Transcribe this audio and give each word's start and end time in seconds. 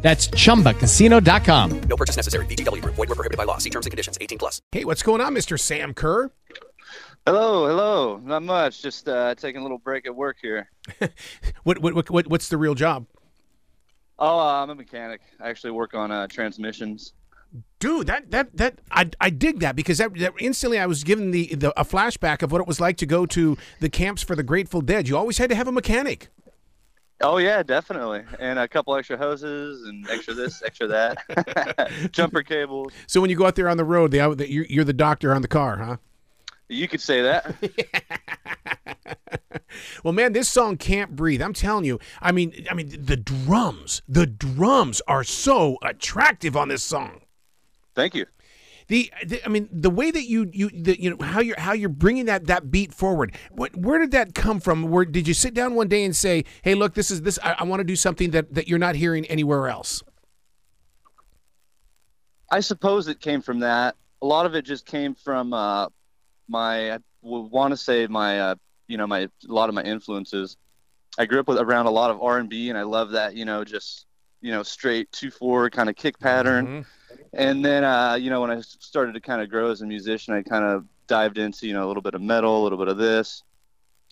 That's 0.00 0.28
chumbacasino.com. 0.28 1.80
No 1.80 1.96
purchase 1.96 2.16
necessary. 2.16 2.46
VGW 2.46 2.82
Group. 2.82 2.94
Void 2.94 3.08
were 3.08 3.14
prohibited 3.14 3.36
by 3.36 3.44
law. 3.44 3.58
See 3.58 3.70
terms 3.70 3.86
and 3.86 3.90
conditions. 3.90 4.16
18 4.20 4.38
plus. 4.38 4.62
Hey, 4.72 4.84
what's 4.84 5.02
going 5.02 5.20
on, 5.20 5.34
Mr. 5.34 5.58
Sam 5.58 5.92
Kerr? 5.92 6.30
Hello, 7.26 7.66
hello. 7.66 8.20
Not 8.24 8.42
much. 8.42 8.80
Just 8.80 9.08
uh, 9.08 9.34
taking 9.34 9.60
a 9.60 9.62
little 9.62 9.78
break 9.78 10.06
at 10.06 10.14
work 10.14 10.36
here. 10.40 10.70
What, 11.64 11.80
what, 11.80 11.92
what, 11.92 12.08
what, 12.08 12.26
what's 12.28 12.48
the 12.48 12.56
real 12.56 12.74
job? 12.74 13.06
Oh, 14.18 14.38
uh, 14.38 14.62
I'm 14.62 14.70
a 14.70 14.74
mechanic. 14.74 15.20
I 15.38 15.50
actually 15.50 15.72
work 15.72 15.92
on 15.92 16.10
uh, 16.10 16.26
transmissions. 16.26 17.12
Dude, 17.78 18.06
that 18.06 18.30
that 18.30 18.56
that 18.56 18.78
I, 18.90 19.10
I 19.20 19.30
dig 19.30 19.60
that 19.60 19.76
because 19.76 19.98
that, 19.98 20.14
that 20.18 20.32
instantly 20.38 20.78
I 20.78 20.86
was 20.86 21.04
given 21.04 21.30
the, 21.30 21.54
the 21.54 21.78
a 21.78 21.84
flashback 21.84 22.42
of 22.42 22.52
what 22.52 22.60
it 22.60 22.66
was 22.66 22.80
like 22.80 22.96
to 22.98 23.06
go 23.06 23.26
to 23.26 23.56
the 23.80 23.88
camps 23.88 24.22
for 24.22 24.34
the 24.34 24.42
Grateful 24.42 24.80
Dead. 24.80 25.08
You 25.08 25.16
always 25.16 25.38
had 25.38 25.50
to 25.50 25.56
have 25.56 25.68
a 25.68 25.72
mechanic. 25.72 26.28
Oh 27.20 27.38
yeah, 27.38 27.62
definitely. 27.62 28.22
And 28.38 28.58
a 28.58 28.68
couple 28.68 28.94
extra 28.94 29.16
hoses 29.16 29.86
and 29.86 30.08
extra 30.08 30.34
this, 30.34 30.62
extra 30.62 30.86
that. 30.86 31.90
Jumper 32.12 32.42
cables. 32.42 32.92
So 33.06 33.20
when 33.20 33.28
you 33.30 33.36
go 33.36 33.46
out 33.46 33.56
there 33.56 33.68
on 33.68 33.76
the 33.76 33.84
road, 33.84 34.12
they, 34.12 34.34
they, 34.34 34.46
you're, 34.46 34.66
you're 34.66 34.84
the 34.84 34.92
doctor 34.92 35.34
on 35.34 35.42
the 35.42 35.48
car, 35.48 35.76
huh? 35.76 35.96
You 36.68 36.86
could 36.86 37.00
say 37.00 37.22
that. 37.22 37.54
Well, 40.02 40.12
man, 40.12 40.32
this 40.32 40.48
song 40.48 40.76
"Can't 40.76 41.14
Breathe." 41.14 41.42
I'm 41.42 41.52
telling 41.52 41.84
you. 41.84 41.98
I 42.20 42.32
mean, 42.32 42.66
I 42.70 42.74
mean, 42.74 42.88
the 43.04 43.16
drums, 43.16 44.02
the 44.08 44.26
drums 44.26 45.02
are 45.06 45.24
so 45.24 45.76
attractive 45.82 46.56
on 46.56 46.68
this 46.68 46.82
song. 46.82 47.20
Thank 47.94 48.14
you. 48.14 48.26
The, 48.88 49.12
the 49.26 49.44
I 49.44 49.48
mean, 49.48 49.68
the 49.70 49.90
way 49.90 50.10
that 50.10 50.24
you 50.24 50.50
you 50.52 50.70
the, 50.70 51.00
you 51.00 51.10
know 51.10 51.24
how 51.24 51.40
you're 51.40 51.60
how 51.60 51.72
you're 51.72 51.90
bringing 51.90 52.24
that 52.24 52.46
that 52.46 52.70
beat 52.70 52.92
forward. 52.94 53.36
What 53.50 53.76
where 53.76 53.98
did 53.98 54.12
that 54.12 54.34
come 54.34 54.60
from? 54.60 54.84
Where 54.84 55.04
did 55.04 55.28
you 55.28 55.34
sit 55.34 55.52
down 55.52 55.74
one 55.74 55.88
day 55.88 56.04
and 56.04 56.16
say, 56.16 56.44
"Hey, 56.62 56.74
look, 56.74 56.94
this 56.94 57.10
is 57.10 57.22
this. 57.22 57.38
I, 57.42 57.56
I 57.58 57.64
want 57.64 57.80
to 57.80 57.84
do 57.84 57.96
something 57.96 58.30
that 58.30 58.54
that 58.54 58.66
you're 58.66 58.78
not 58.78 58.94
hearing 58.94 59.26
anywhere 59.26 59.68
else." 59.68 60.02
I 62.50 62.60
suppose 62.60 63.08
it 63.08 63.20
came 63.20 63.42
from 63.42 63.60
that. 63.60 63.94
A 64.22 64.26
lot 64.26 64.46
of 64.46 64.54
it 64.54 64.62
just 64.62 64.86
came 64.86 65.14
from 65.14 65.52
uh, 65.52 65.88
my. 66.48 66.92
I 66.92 66.98
want 67.22 67.72
to 67.72 67.76
say 67.76 68.06
my. 68.06 68.40
Uh, 68.40 68.54
you 68.86 68.96
know, 68.96 69.06
my 69.06 69.20
a 69.20 69.28
lot 69.52 69.68
of 69.68 69.74
my 69.74 69.82
influences. 69.82 70.56
I 71.18 71.26
grew 71.26 71.40
up 71.40 71.48
with 71.48 71.58
around 71.58 71.86
a 71.86 71.90
lot 71.90 72.10
of 72.10 72.22
R 72.22 72.38
and 72.38 72.48
B, 72.48 72.70
and 72.70 72.78
I 72.78 72.82
love 72.82 73.10
that. 73.10 73.34
You 73.34 73.44
know, 73.44 73.64
just 73.64 74.06
you 74.40 74.50
know, 74.50 74.62
straight 74.62 75.12
two 75.12 75.30
four 75.30 75.68
kind 75.68 75.90
of 75.90 75.96
kick 75.96 76.18
pattern. 76.18 76.66
Mhm. 76.66 76.86
And 77.32 77.64
then, 77.64 77.84
uh, 77.84 78.14
you 78.14 78.30
know, 78.30 78.40
when 78.40 78.50
I 78.50 78.60
started 78.60 79.12
to 79.14 79.20
kind 79.20 79.42
of 79.42 79.50
grow 79.50 79.70
as 79.70 79.82
a 79.82 79.86
musician, 79.86 80.34
I 80.34 80.42
kind 80.42 80.64
of 80.64 80.86
dived 81.06 81.38
into, 81.38 81.66
you 81.66 81.74
know, 81.74 81.84
a 81.84 81.88
little 81.88 82.02
bit 82.02 82.14
of 82.14 82.22
metal, 82.22 82.62
a 82.62 82.62
little 82.62 82.78
bit 82.78 82.88
of 82.88 82.96
this. 82.96 83.42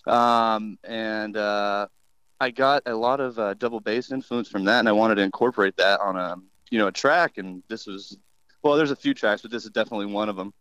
Um, 0.05 0.77
and 0.83 1.35
uh, 1.35 1.87
I 2.39 2.51
got 2.51 2.83
a 2.85 2.95
lot 2.95 3.19
of 3.19 3.39
uh, 3.39 3.53
double 3.55 3.79
bass 3.79 4.11
influence 4.11 4.47
from 4.47 4.65
that, 4.65 4.79
and 4.79 4.89
I 4.89 4.91
wanted 4.91 5.15
to 5.15 5.21
incorporate 5.21 5.77
that 5.77 5.99
on 5.99 6.15
a, 6.15 6.35
you 6.69 6.79
know, 6.79 6.87
a 6.87 6.91
track. 6.91 7.37
And 7.37 7.63
this 7.67 7.87
was, 7.87 8.17
well, 8.61 8.75
there's 8.75 8.91
a 8.91 8.95
few 8.95 9.13
tracks, 9.13 9.41
but 9.41 9.51
this 9.51 9.63
is 9.63 9.71
definitely 9.71 10.07
one 10.07 10.29
of 10.29 10.35
them. 10.35 10.53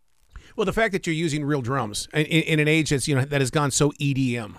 Well, 0.56 0.64
the 0.64 0.72
fact 0.72 0.92
that 0.92 1.06
you're 1.06 1.14
using 1.14 1.44
real 1.44 1.60
drums 1.60 2.08
in, 2.14 2.24
in, 2.24 2.60
an 2.60 2.68
age 2.68 2.90
that's 2.90 3.06
you 3.06 3.14
know 3.14 3.24
that 3.24 3.40
has 3.40 3.50
gone 3.50 3.70
so 3.70 3.90
EDM. 3.92 4.54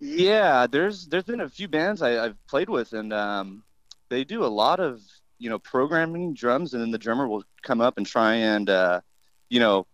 Yeah, 0.00 0.66
there's 0.66 1.06
there's 1.06 1.24
been 1.24 1.40
a 1.40 1.48
few 1.48 1.68
bands 1.68 2.00
I, 2.00 2.24
I've 2.24 2.46
played 2.46 2.70
with, 2.70 2.94
and 2.94 3.12
um, 3.12 3.62
they 4.08 4.24
do 4.24 4.44
a 4.44 4.46
lot 4.46 4.80
of 4.80 5.02
you 5.38 5.50
know 5.50 5.58
programming 5.58 6.34
drums, 6.34 6.74
and 6.74 6.82
then 6.82 6.90
the 6.90 6.98
drummer 6.98 7.28
will 7.28 7.44
come 7.62 7.80
up 7.80 7.96
and 7.96 8.06
try 8.06 8.34
and 8.34 8.68
uh, 8.68 9.00
you 9.48 9.60
know 9.60 9.86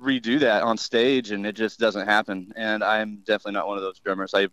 redo 0.00 0.40
that 0.40 0.62
on 0.62 0.76
stage, 0.76 1.30
and 1.30 1.46
it 1.46 1.54
just 1.54 1.78
doesn't 1.78 2.06
happen. 2.06 2.52
And 2.56 2.82
I'm 2.82 3.22
definitely 3.24 3.52
not 3.52 3.68
one 3.68 3.76
of 3.76 3.82
those 3.82 4.00
drummers. 4.00 4.32
I 4.34 4.48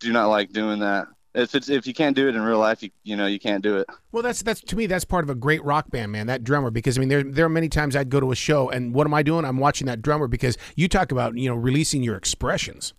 do 0.00 0.12
not 0.12 0.26
like 0.26 0.52
doing 0.52 0.80
that. 0.80 1.08
If 1.34 1.54
it's 1.54 1.68
if 1.68 1.86
you 1.86 1.94
can't 1.94 2.16
do 2.16 2.26
it 2.28 2.34
in 2.34 2.42
real 2.42 2.58
life, 2.58 2.82
you 2.82 2.90
you 3.04 3.14
know 3.14 3.26
you 3.26 3.38
can't 3.38 3.62
do 3.62 3.76
it. 3.76 3.86
Well, 4.12 4.22
that's 4.22 4.42
that's 4.42 4.60
to 4.62 4.76
me 4.76 4.86
that's 4.86 5.04
part 5.04 5.24
of 5.24 5.30
a 5.30 5.34
great 5.34 5.62
rock 5.62 5.90
band, 5.90 6.10
man. 6.10 6.26
That 6.26 6.42
drummer, 6.42 6.70
because 6.70 6.96
I 6.96 7.00
mean, 7.00 7.08
there 7.08 7.22
there 7.22 7.44
are 7.44 7.50
many 7.50 7.68
times 7.68 7.94
I'd 7.94 8.08
go 8.08 8.18
to 8.18 8.32
a 8.32 8.36
show, 8.36 8.70
and 8.70 8.94
what 8.94 9.06
am 9.06 9.14
I 9.14 9.22
doing? 9.22 9.44
I'm 9.44 9.58
watching 9.58 9.86
that 9.86 10.02
drummer 10.02 10.26
because 10.26 10.56
you 10.74 10.88
talk 10.88 11.12
about 11.12 11.36
you 11.36 11.48
know 11.48 11.54
releasing 11.54 12.02
your 12.02 12.16
expressions. 12.16 12.94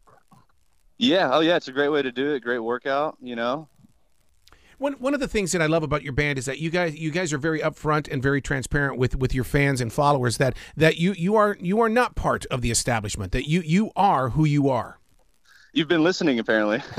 Yeah. 0.97 1.29
Oh 1.34 1.39
yeah, 1.39 1.56
it's 1.56 1.68
a 1.68 1.72
great 1.72 1.89
way 1.89 2.01
to 2.01 2.12
do 2.12 2.34
it. 2.34 2.41
Great 2.41 2.59
workout. 2.59 3.18
You 3.19 3.35
know. 3.35 3.68
One 4.79 4.94
one 4.94 5.13
of 5.13 5.19
the 5.19 5.28
things 5.28 5.51
that 5.51 5.62
I 5.62 5.66
love 5.66 5.84
about 5.84 6.03
your 6.03 6.13
band 6.13 6.40
is 6.40 6.45
that 6.45 6.59
you 6.59 6.69
guys 6.69 6.97
you 6.97 7.12
guys 7.12 7.34
are 7.34 7.38
very 7.38 7.59
upfront 7.59 8.09
and 8.09 8.23
very 8.23 8.41
transparent 8.41 8.97
with 8.97 9.13
with 9.17 9.35
your 9.35 9.44
fans 9.44 9.81
and 9.81 9.91
followers. 9.91 10.38
That 10.38 10.56
that 10.78 10.97
you 10.97 11.12
you 11.12 11.35
are 11.35 11.57
you 11.59 11.81
are 11.81 11.90
not 11.90 12.16
part 12.16 12.45
of 12.45 12.62
the 12.62 12.72
establishment. 12.72 13.34
That 13.34 13.47
you 13.47 13.59
you 13.59 13.91
are 13.97 14.29
who 14.29 14.45
you 14.45 14.69
are. 14.69 14.97
You've 15.73 15.89
been 15.89 16.03
listening, 16.03 16.39
apparently. 16.39 16.81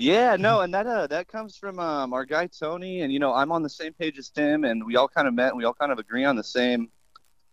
yeah, 0.00 0.36
no, 0.36 0.60
and 0.62 0.74
that 0.74 0.86
uh, 0.88 1.06
that 1.06 1.28
comes 1.28 1.56
from 1.56 1.78
um, 1.78 2.12
our 2.12 2.24
guy 2.24 2.48
Tony, 2.48 3.02
and 3.02 3.12
you 3.12 3.20
know 3.20 3.32
I'm 3.32 3.52
on 3.52 3.62
the 3.62 3.70
same 3.70 3.92
page 3.92 4.18
as 4.18 4.28
Tim, 4.28 4.64
and 4.64 4.84
we 4.84 4.96
all 4.96 5.08
kind 5.08 5.28
of 5.28 5.34
met, 5.34 5.50
and 5.50 5.58
we 5.58 5.64
all 5.64 5.74
kind 5.74 5.92
of 5.92 6.00
agree 6.00 6.24
on 6.24 6.34
the 6.34 6.44
same 6.44 6.90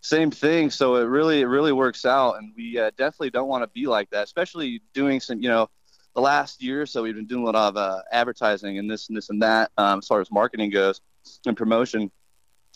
same 0.01 0.31
thing. 0.31 0.72
So 0.72 0.95
it 0.95 1.03
really 1.03 1.41
it 1.41 1.45
really 1.45 1.73
works 1.73 2.06
out, 2.06 2.38
and 2.38 2.53
we 2.57 2.79
uh, 2.79 2.89
definitely 2.97 3.29
don't 3.29 3.47
want 3.47 3.63
to 3.63 3.67
be 3.67 3.85
like 3.85 4.09
that, 4.09 4.23
especially 4.23 4.81
doing 4.94 5.19
some 5.19 5.44
you 5.44 5.50
know 5.50 5.69
the 6.16 6.22
last 6.22 6.62
year 6.62 6.81
or 6.81 6.85
so 6.85 7.03
we've 7.03 7.16
been 7.16 7.25
doing 7.25 7.41
a 7.44 7.46
lot 7.46 7.56
of 7.56 7.75
uh, 7.78 8.01
advertising 8.12 8.78
and 8.78 8.90
this 8.90 9.07
and 9.07 9.18
this 9.18 9.29
and 9.29 9.41
that 9.41 9.72
um, 9.78 10.00
as 10.00 10.07
far 10.07 10.22
as 10.22 10.31
marketing 10.31 10.69
goes 10.69 11.01
and 11.46 11.57
promotion. 11.57 12.12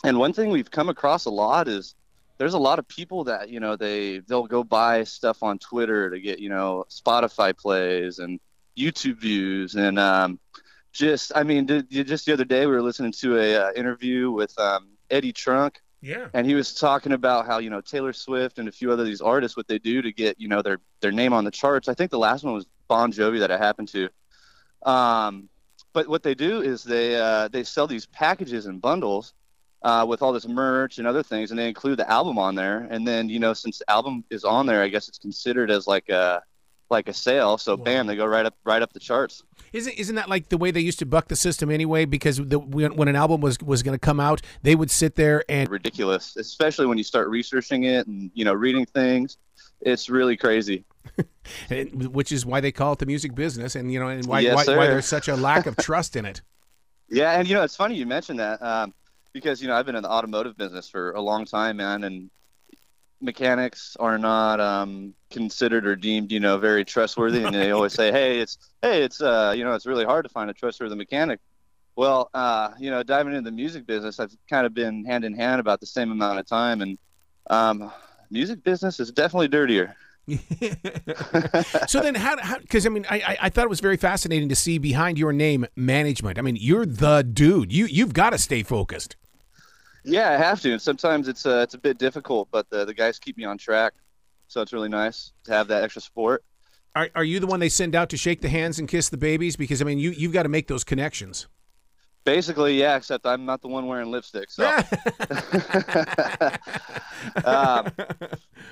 And 0.04 0.18
one 0.18 0.34
thing 0.34 0.50
we've 0.50 0.70
come 0.70 0.90
across 0.90 1.26
a 1.26 1.30
lot 1.30 1.68
is 1.68 1.96
there's 2.38 2.54
a 2.54 2.60
lot 2.60 2.78
of 2.80 2.88
people 2.88 3.24
that 3.26 3.50
you 3.50 3.60
know 3.60 3.76
they 3.76 4.20
they'll 4.20 4.48
go 4.48 4.64
buy 4.64 5.04
stuff 5.04 5.42
on 5.44 5.58
Twitter 5.60 6.10
to 6.10 6.20
get 6.20 6.40
you 6.40 6.50
know 6.50 6.86
Spotify 6.90 7.56
plays 7.56 8.20
and 8.20 8.40
YouTube 8.78 9.20
views 9.20 9.76
and 9.76 9.98
um, 9.98 10.40
just 10.92 11.32
I 11.36 11.44
mean 11.44 11.66
did, 11.66 11.90
just 11.90 12.26
the 12.26 12.34
other 12.34 12.46
day 12.46 12.66
we 12.66 12.72
were 12.74 12.82
listening 12.84 13.12
to 13.14 13.38
a 13.38 13.56
uh, 13.56 13.72
interview 13.74 14.32
with 14.32 14.58
um, 14.60 14.90
Eddie 15.10 15.32
Trunk 15.34 15.82
Yeah. 16.02 16.28
and 16.34 16.46
he 16.46 16.54
was 16.54 16.74
talking 16.76 17.12
about 17.12 17.48
how 17.48 17.58
you 17.58 17.70
know 17.72 17.82
Taylor 17.82 18.14
Swift 18.14 18.60
and 18.60 18.68
a 18.68 18.72
few 18.72 18.92
other 18.92 19.04
these 19.04 19.22
artists 19.22 19.58
what 19.58 19.68
they 19.68 19.80
do 19.80 20.02
to 20.04 20.12
get 20.12 20.40
you 20.40 20.48
know 20.48 20.62
their 20.62 20.78
their 21.02 21.12
name 21.12 21.34
on 21.34 21.44
the 21.44 21.52
charts. 21.52 21.88
I 21.90 21.96
think 21.96 22.12
the 22.12 22.20
last 22.20 22.44
one 22.44 22.54
was 22.54 22.68
Bon 22.88 23.12
Jovi 23.12 23.40
that 23.40 23.52
I 23.52 23.58
happened 23.58 23.90
to. 23.90 24.10
Um, 24.84 25.50
but 25.94 26.08
what 26.08 26.24
they 26.24 26.36
do 26.36 26.62
is 26.62 26.84
they 26.84 27.16
uh, 27.16 27.48
they 27.48 27.64
sell 27.64 27.88
these 27.88 28.06
packages 28.06 28.66
and 28.68 28.82
bundles 28.82 29.34
uh, 29.82 30.06
with 30.08 30.22
all 30.22 30.34
this 30.34 30.48
merch 30.48 30.98
and 30.98 31.08
other 31.08 31.24
things, 31.24 31.52
and 31.52 31.60
they 31.60 31.68
include 31.68 31.98
the 31.98 32.10
album 32.10 32.38
on 32.38 32.56
there. 32.56 32.88
And 32.90 33.08
then 33.08 33.30
you 33.30 33.40
know 33.40 33.54
since 33.54 33.80
the 33.80 33.90
album 33.90 34.24
is 34.30 34.44
on 34.44 34.66
there, 34.66 34.82
I 34.82 34.90
guess 34.90 35.08
it's 35.08 35.18
considered 35.18 35.72
as 35.72 35.88
like 35.88 36.10
a 36.10 36.44
like 36.90 37.10
a 37.10 37.14
sale. 37.14 37.58
So 37.58 37.76
bam, 37.76 38.08
they 38.08 38.16
go 38.16 38.26
right 38.26 38.46
up 38.46 38.56
right 38.64 38.82
up 38.82 38.94
the 38.94 39.00
charts. 39.00 39.44
Isn't 39.74 39.94
isn't 39.94 40.16
that 40.16 40.30
like 40.30 40.50
the 40.50 40.58
way 40.58 40.72
they 40.72 40.80
used 40.80 41.00
to 41.00 41.06
buck 41.06 41.28
the 41.28 41.36
system 41.36 41.70
anyway? 41.70 42.06
Because 42.06 42.38
the, 42.38 42.60
when, 42.60 42.96
when 42.96 43.08
an 43.08 43.16
album 43.16 43.42
was 43.42 43.60
was 43.60 43.84
going 43.84 43.96
to 43.96 44.00
come 44.00 44.20
out, 44.20 44.42
they 44.62 44.76
would 44.76 44.92
sit 44.92 45.16
there 45.16 45.44
and 45.50 45.70
Ridiculous, 45.70 46.36
especially 46.38 46.86
when 46.86 46.98
you 46.98 47.04
start 47.04 47.28
researching 47.30 47.84
it 47.84 48.08
and 48.08 48.32
you 48.34 48.46
know 48.46 48.54
reading 48.54 48.86
things. 48.86 49.38
It's 49.82 50.10
really 50.10 50.38
crazy. 50.38 50.86
and- 51.70 52.14
which 52.14 52.32
is 52.32 52.46
why 52.46 52.60
they 52.62 52.72
call 52.72 52.94
it 52.94 53.00
the 53.00 53.06
music 53.06 53.36
business, 53.36 53.76
and 53.76 53.92
you 53.92 54.00
know, 54.00 54.08
and 54.08 54.26
why 54.26 54.40
Yes, 54.40 54.68
why, 54.68 54.78
why 54.78 54.88
there's 54.88 55.06
such 55.06 55.28
a 55.28 55.36
lack 55.36 55.66
of 55.66 55.78
trust 55.78 56.16
in 56.16 56.26
it. 56.26 56.42
Yeah, 57.10 57.40
and 57.40 57.48
you 57.48 57.56
know 57.56 57.64
it's 57.64 57.78
funny 57.78 57.96
you 57.96 58.06
mentioned 58.06 58.40
that 58.40 58.62
um, 58.62 58.94
because 59.32 59.62
you 59.62 59.70
know 59.70 59.76
I've 59.76 59.86
been 59.86 59.96
in 59.96 60.04
the 60.04 60.10
automotive 60.10 60.58
business 60.58 60.90
for 60.90 61.12
a 61.12 61.22
long 61.22 61.46
time, 61.46 61.78
man, 61.78 62.04
and 62.04 62.30
mechanics 63.22 63.96
are 63.98 64.18
not 64.18 64.60
um, 64.60 65.14
considered 65.32 65.88
or 65.88 65.96
deemed 65.96 66.34
you 66.34 66.42
know 66.42 66.58
very 66.58 66.84
trustworthy, 66.84 67.46
and 67.46 67.56
they 67.56 67.72
always 67.72 67.94
say, 67.94 68.12
hey, 68.12 68.40
it's 68.40 68.58
hey, 68.82 69.04
it's 69.04 69.22
uh, 69.22 69.54
you 69.56 69.64
know 69.64 69.74
it's 69.74 69.86
really 69.86 70.04
hard 70.04 70.26
to 70.26 70.30
find 70.30 70.50
a 70.50 70.54
trustworthy 70.54 70.96
mechanic. 70.96 71.40
Well, 71.96 72.30
uh, 72.34 72.72
you 72.78 72.92
know, 72.92 73.02
diving 73.04 73.34
into 73.34 73.50
the 73.50 73.56
music 73.56 73.88
business, 73.88 74.20
I've 74.20 74.36
kind 74.50 74.66
of 74.66 74.74
been 74.74 75.06
hand 75.06 75.24
in 75.24 75.34
hand 75.34 75.62
about 75.62 75.80
the 75.80 75.88
same 75.88 76.12
amount 76.12 76.40
of 76.40 76.46
time, 76.46 76.82
and 76.82 76.98
um, 77.50 77.90
music 78.30 78.64
business 78.64 79.00
is 79.00 79.12
definitely 79.12 79.48
dirtier. 79.48 79.96
so 81.88 82.02
then, 82.02 82.16
how? 82.16 82.36
Because 82.60 82.86
I 82.86 82.90
mean, 82.90 83.06
I, 83.10 83.16
I 83.16 83.38
I 83.44 83.50
thought 83.50 83.64
it 83.64 83.70
was 83.70 83.80
very 83.80 83.96
fascinating 83.96 84.50
to 84.50 84.56
see 84.56 84.78
behind 84.78 85.18
your 85.18 85.32
name 85.32 85.66
management. 85.78 86.38
I 86.38 86.42
mean, 86.42 86.58
you're 86.60 86.86
the 86.86 87.22
dude. 87.22 87.72
You 87.72 87.86
you've 87.86 88.14
got 88.14 88.32
to 88.32 88.38
stay 88.38 88.62
focused. 88.62 89.16
Yeah, 90.04 90.32
I 90.32 90.38
have 90.38 90.62
to. 90.62 90.74
And 90.74 90.82
sometimes 90.82 91.30
it's 91.30 91.46
uh, 91.46 91.62
it's 91.64 91.76
a 91.76 91.78
bit 91.78 91.98
difficult, 91.98 92.50
but 92.52 92.70
the, 92.70 92.84
the 92.84 92.94
guys 92.94 93.20
keep 93.20 93.38
me 93.38 93.46
on 93.46 93.58
track, 93.58 93.94
so 94.48 94.62
it's 94.62 94.74
really 94.74 94.90
nice 94.90 95.32
to 95.46 95.54
have 95.54 95.70
that 95.70 95.84
extra 95.84 96.02
support. 96.02 96.44
Are, 96.94 97.10
are 97.16 97.24
you 97.24 97.40
the 97.40 97.48
one 97.48 97.60
they 97.60 97.70
send 97.70 97.96
out 97.96 98.10
to 98.10 98.18
shake 98.18 98.42
the 98.42 98.50
hands 98.50 98.80
and 98.80 98.88
kiss 98.88 99.08
the 99.10 99.18
babies? 99.18 99.56
Because 99.56 99.82
I 99.82 99.86
mean, 99.86 100.00
you 100.00 100.12
you've 100.12 100.34
got 100.34 100.44
to 100.44 100.50
make 100.50 100.68
those 100.68 100.84
connections. 100.84 101.48
Basically, 102.28 102.78
yeah. 102.78 102.98
Except 102.98 103.26
I'm 103.26 103.46
not 103.46 103.62
the 103.62 103.70
one 103.70 103.88
wearing 103.88 104.12
lipstick. 104.12 104.52
So. 104.52 104.66
um, 107.46 107.88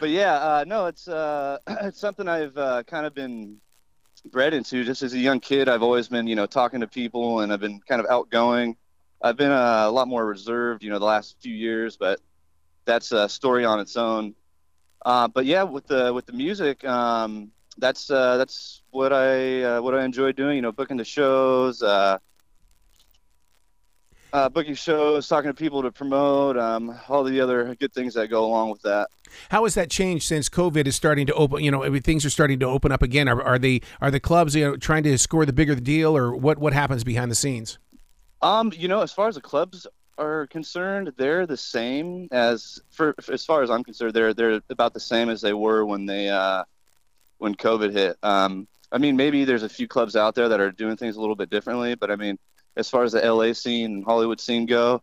but 0.02 0.10
yeah, 0.10 0.34
uh, 0.34 0.66
no, 0.68 0.88
it's 0.88 1.08
uh, 1.08 1.60
it's 1.68 1.98
something 1.98 2.28
I've 2.28 2.58
uh, 2.58 2.84
kind 2.84 3.06
of 3.06 3.14
been 3.14 3.56
bred 4.30 4.54
into. 4.54 4.84
Just 4.84 5.04
as 5.04 5.14
a 5.14 5.18
young 5.18 5.40
kid, 5.40 5.70
I've 5.70 5.84
always 5.84 6.10
been, 6.10 6.28
you 6.28 6.36
know, 6.36 6.46
talking 6.46 6.82
to 6.82 6.88
people, 6.88 7.40
and 7.40 7.54
I've 7.54 7.62
been 7.62 7.80
kind 7.88 8.02
of 8.02 8.08
outgoing. 8.10 8.76
I've 9.22 9.38
been 9.38 9.52
uh, 9.52 9.86
a 9.86 9.92
lot 9.92 10.10
more 10.10 10.26
reserved, 10.26 10.84
you 10.84 10.90
know, 10.90 11.00
the 11.00 11.06
last 11.06 11.38
few 11.40 11.54
years, 11.54 11.96
but 11.96 12.20
that's 12.84 13.14
a 13.14 13.30
story 13.30 13.64
on 13.64 13.80
its 13.80 13.96
own. 13.96 14.36
Uh, 15.06 15.30
but 15.30 15.46
yeah, 15.46 15.64
with 15.64 15.88
the 15.88 16.14
with 16.14 16.26
the 16.26 16.34
music, 16.34 16.84
um, 16.84 17.52
that's 17.78 18.12
uh, 18.12 18.36
that's 18.36 18.82
what 18.92 19.14
I 19.14 19.64
uh, 19.64 19.82
what 19.82 19.96
I 19.96 20.04
enjoy 20.04 20.34
doing. 20.34 20.58
You 20.58 20.62
know, 20.62 20.74
booking 20.74 20.98
the 20.98 21.06
shows, 21.06 21.82
uh, 24.36 24.50
booking 24.50 24.76
shows, 24.76 25.30
talking 25.30 25.50
to 25.50 25.54
people 25.54 25.82
to 25.82 25.90
promote, 25.90 26.58
um, 26.58 26.94
all 27.08 27.24
the 27.24 27.40
other 27.40 27.74
good 27.76 27.94
things 27.94 28.14
that 28.16 28.28
go 28.28 28.44
along 28.44 28.70
with 28.70 28.82
that. 28.82 29.08
How 29.48 29.64
has 29.64 29.76
that 29.76 29.90
changed 29.90 30.28
since 30.28 30.50
COVID 30.50 30.88
is 30.88 30.96
starting 30.96 31.26
to 31.28 31.34
open? 31.36 31.64
You 31.64 31.72
know, 31.72 32.00
things 32.02 32.26
are 32.26 32.30
starting 32.30 32.60
to 32.60 32.66
open 32.66 32.92
up 32.92 33.02
again. 33.02 33.30
Are, 33.30 33.42
are 33.42 33.58
the 33.58 33.82
are 34.02 34.12
the 34.12 34.20
clubs 34.20 34.54
you 34.54 34.66
know 34.66 34.76
trying 34.76 35.04
to 35.04 35.18
score 35.18 35.46
the 35.46 35.54
bigger 35.54 35.74
the 35.74 35.80
deal, 35.80 36.18
or 36.18 36.36
what 36.36 36.58
what 36.58 36.74
happens 36.74 37.06
behind 37.06 37.32
the 37.32 37.36
scenes? 37.36 37.80
Um, 38.42 38.74
you 38.76 38.90
know, 38.90 39.02
as 39.02 39.14
far 39.14 39.30
as 39.30 39.36
the 39.36 39.42
clubs 39.42 39.88
are 40.18 40.48
concerned, 40.48 41.14
they're 41.16 41.48
the 41.48 41.58
same 41.58 42.28
as 42.32 42.82
for, 42.92 43.16
for, 43.22 43.34
as 43.34 43.46
far 43.46 43.64
as 43.64 43.70
I'm 43.70 43.86
concerned, 43.86 44.14
they're 44.14 44.34
they're 44.34 44.60
about 44.70 44.94
the 44.94 45.00
same 45.00 45.30
as 45.30 45.40
they 45.40 45.54
were 45.54 45.86
when 45.86 46.06
they 46.06 46.28
uh, 46.28 46.66
when 47.38 47.56
COVID 47.56 47.94
hit. 47.94 48.18
Um, 48.22 48.68
I 48.92 48.98
mean, 48.98 49.16
maybe 49.16 49.46
there's 49.46 49.64
a 49.64 49.70
few 49.70 49.88
clubs 49.88 50.18
out 50.18 50.36
there 50.36 50.50
that 50.50 50.60
are 50.60 50.72
doing 50.74 50.98
things 50.98 51.16
a 51.16 51.22
little 51.22 51.38
bit 51.38 51.50
differently, 51.50 51.96
but 51.96 52.12
I 52.12 52.18
mean, 52.18 52.38
as 52.78 52.90
far 52.90 53.04
as 53.04 53.14
the 53.14 53.22
LA 53.22 53.54
scene 53.54 53.86
and 53.86 54.06
Hollywood 54.06 54.40
scene 54.40 54.66
go, 54.66 55.02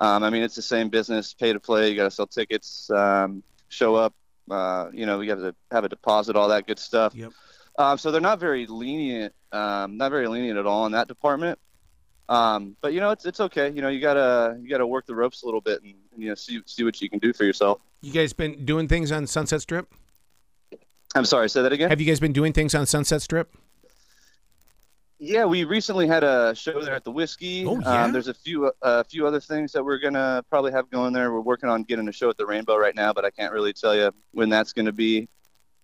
um, 0.00 0.22
I 0.24 0.30
mean, 0.30 0.42
it's 0.42 0.56
the 0.56 0.62
same 0.62 0.88
business, 0.88 1.32
pay 1.32 1.52
to 1.52 1.60
play. 1.60 1.90
You 1.90 1.96
got 1.96 2.04
to 2.04 2.10
sell 2.10 2.26
tickets, 2.26 2.90
um, 2.90 3.42
show 3.68 3.94
up. 3.94 4.14
Uh, 4.50 4.88
you 4.92 5.06
know, 5.06 5.18
we 5.18 5.26
got 5.26 5.36
to 5.36 5.54
have 5.70 5.84
a 5.84 5.88
deposit, 5.88 6.34
all 6.34 6.48
that 6.48 6.66
good 6.66 6.78
stuff. 6.78 7.14
Yep. 7.14 7.32
Um, 7.78 7.98
so 7.98 8.10
they're 8.10 8.20
not 8.20 8.40
very 8.40 8.66
lenient, 8.66 9.32
um, 9.52 9.96
not 9.96 10.10
very 10.10 10.26
lenient 10.26 10.58
at 10.58 10.66
all 10.66 10.86
in 10.86 10.92
that 10.92 11.08
department. 11.08 11.58
Um, 12.28 12.76
but 12.80 12.92
you 12.92 13.00
know, 13.00 13.10
it's 13.10 13.24
it's 13.26 13.40
okay. 13.40 13.70
You 13.70 13.82
know, 13.82 13.88
you 13.88 14.00
gotta 14.00 14.58
you 14.60 14.68
gotta 14.68 14.86
work 14.86 15.06
the 15.06 15.14
ropes 15.14 15.42
a 15.42 15.46
little 15.46 15.60
bit 15.60 15.82
and, 15.82 15.94
and 16.12 16.22
you 16.22 16.28
know 16.28 16.34
see 16.34 16.60
see 16.66 16.84
what 16.84 17.00
you 17.00 17.08
can 17.08 17.18
do 17.18 17.32
for 17.32 17.44
yourself. 17.44 17.80
You 18.00 18.12
guys 18.12 18.32
been 18.32 18.64
doing 18.64 18.88
things 18.88 19.12
on 19.12 19.26
Sunset 19.26 19.60
Strip? 19.60 19.92
I'm 21.14 21.24
sorry, 21.24 21.48
say 21.48 21.62
that 21.62 21.72
again. 21.72 21.90
Have 21.90 22.00
you 22.00 22.06
guys 22.06 22.20
been 22.20 22.32
doing 22.32 22.52
things 22.52 22.74
on 22.74 22.86
Sunset 22.86 23.22
Strip? 23.22 23.54
Yeah, 25.24 25.44
we 25.44 25.62
recently 25.62 26.08
had 26.08 26.24
a 26.24 26.52
show 26.52 26.82
there 26.82 26.96
at 26.96 27.04
the 27.04 27.12
Whisky. 27.12 27.64
Oh, 27.64 27.78
yeah? 27.78 28.06
Um, 28.06 28.12
there's 28.12 28.26
a 28.26 28.34
few 28.34 28.66
a 28.66 28.72
uh, 28.82 29.04
few 29.04 29.24
other 29.24 29.38
things 29.38 29.70
that 29.70 29.84
we're 29.84 29.98
gonna 29.98 30.44
probably 30.50 30.72
have 30.72 30.90
going 30.90 31.12
there. 31.12 31.32
We're 31.32 31.40
working 31.40 31.68
on 31.68 31.84
getting 31.84 32.08
a 32.08 32.12
show 32.12 32.28
at 32.28 32.36
the 32.36 32.44
Rainbow 32.44 32.76
right 32.76 32.96
now, 32.96 33.12
but 33.12 33.24
I 33.24 33.30
can't 33.30 33.52
really 33.52 33.72
tell 33.72 33.94
you 33.94 34.10
when 34.32 34.48
that's 34.48 34.72
gonna 34.72 34.90
be. 34.90 35.28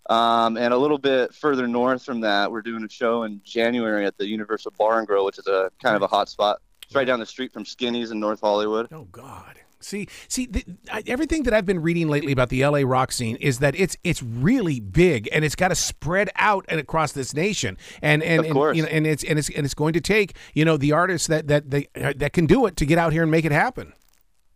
Um, 0.09 0.57
and 0.57 0.73
a 0.73 0.77
little 0.77 0.97
bit 0.97 1.33
further 1.33 1.69
north 1.69 2.03
from 2.03 2.19
that, 2.19 2.51
we're 2.51 2.61
doing 2.61 2.83
a 2.83 2.89
show 2.89 3.23
in 3.23 3.39
January 3.45 4.05
at 4.05 4.17
the 4.17 4.27
Universal 4.27 4.73
Bar 4.77 4.97
and 4.97 5.07
Grill, 5.07 5.23
which 5.23 5.39
is 5.39 5.47
a 5.47 5.71
kind 5.81 5.95
of 5.95 6.01
a 6.01 6.07
hot 6.07 6.27
spot. 6.27 6.59
It's 6.83 6.93
right 6.93 7.07
down 7.07 7.21
the 7.21 7.25
street 7.25 7.53
from 7.53 7.63
Skinny's 7.63 8.11
in 8.11 8.19
North 8.19 8.41
Hollywood. 8.41 8.89
Oh 8.91 9.05
God. 9.05 9.57
See, 9.81 10.07
see, 10.27 10.45
the, 10.45 10.65
I, 10.91 11.03
everything 11.07 11.43
that 11.43 11.53
I've 11.53 11.65
been 11.65 11.81
reading 11.81 12.09
lately 12.09 12.33
about 12.33 12.49
the 12.49 12.65
LA 12.65 12.81
rock 12.83 13.13
scene 13.13 13.37
is 13.37 13.59
that 13.59 13.79
it's 13.79 13.95
it's 14.03 14.21
really 14.21 14.81
big 14.81 15.29
and 15.31 15.45
it's 15.45 15.55
got 15.55 15.69
to 15.69 15.75
spread 15.75 16.29
out 16.35 16.65
and 16.67 16.81
across 16.81 17.13
this 17.13 17.33
nation, 17.33 17.77
and 18.01 18.21
and, 18.21 18.45
Of 18.45 18.57
and 18.57 18.75
you 18.75 18.83
know, 18.83 18.89
and 18.89 19.07
it's 19.07 19.23
and 19.23 19.39
it's 19.39 19.49
and 19.49 19.65
it's 19.65 19.73
going 19.73 19.93
to 19.93 20.01
take 20.01 20.35
you 20.53 20.65
know 20.65 20.75
the 20.75 20.91
artists 20.91 21.27
that 21.27 21.47
that 21.47 21.71
they 21.71 21.87
uh, 21.95 22.13
that 22.17 22.33
can 22.33 22.45
do 22.45 22.65
it 22.65 22.75
to 22.77 22.85
get 22.85 22.97
out 22.97 23.13
here 23.13 23.21
and 23.21 23.31
make 23.31 23.45
it 23.45 23.53
happen. 23.53 23.93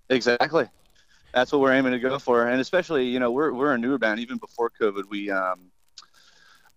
Exactly. 0.10 0.68
That's 1.34 1.52
what 1.52 1.62
we're 1.62 1.74
aiming 1.74 1.94
to 1.94 2.00
go 2.00 2.20
for, 2.20 2.48
and 2.48 2.60
especially 2.60 3.06
you 3.06 3.20
know 3.20 3.32
we're 3.32 3.54
we're 3.54 3.74
a 3.74 3.78
newer 3.78 3.98
band. 3.98 4.20
Even 4.20 4.38
before 4.38 4.72
COVID, 4.80 5.04
we 5.10 5.32
um 5.32 5.72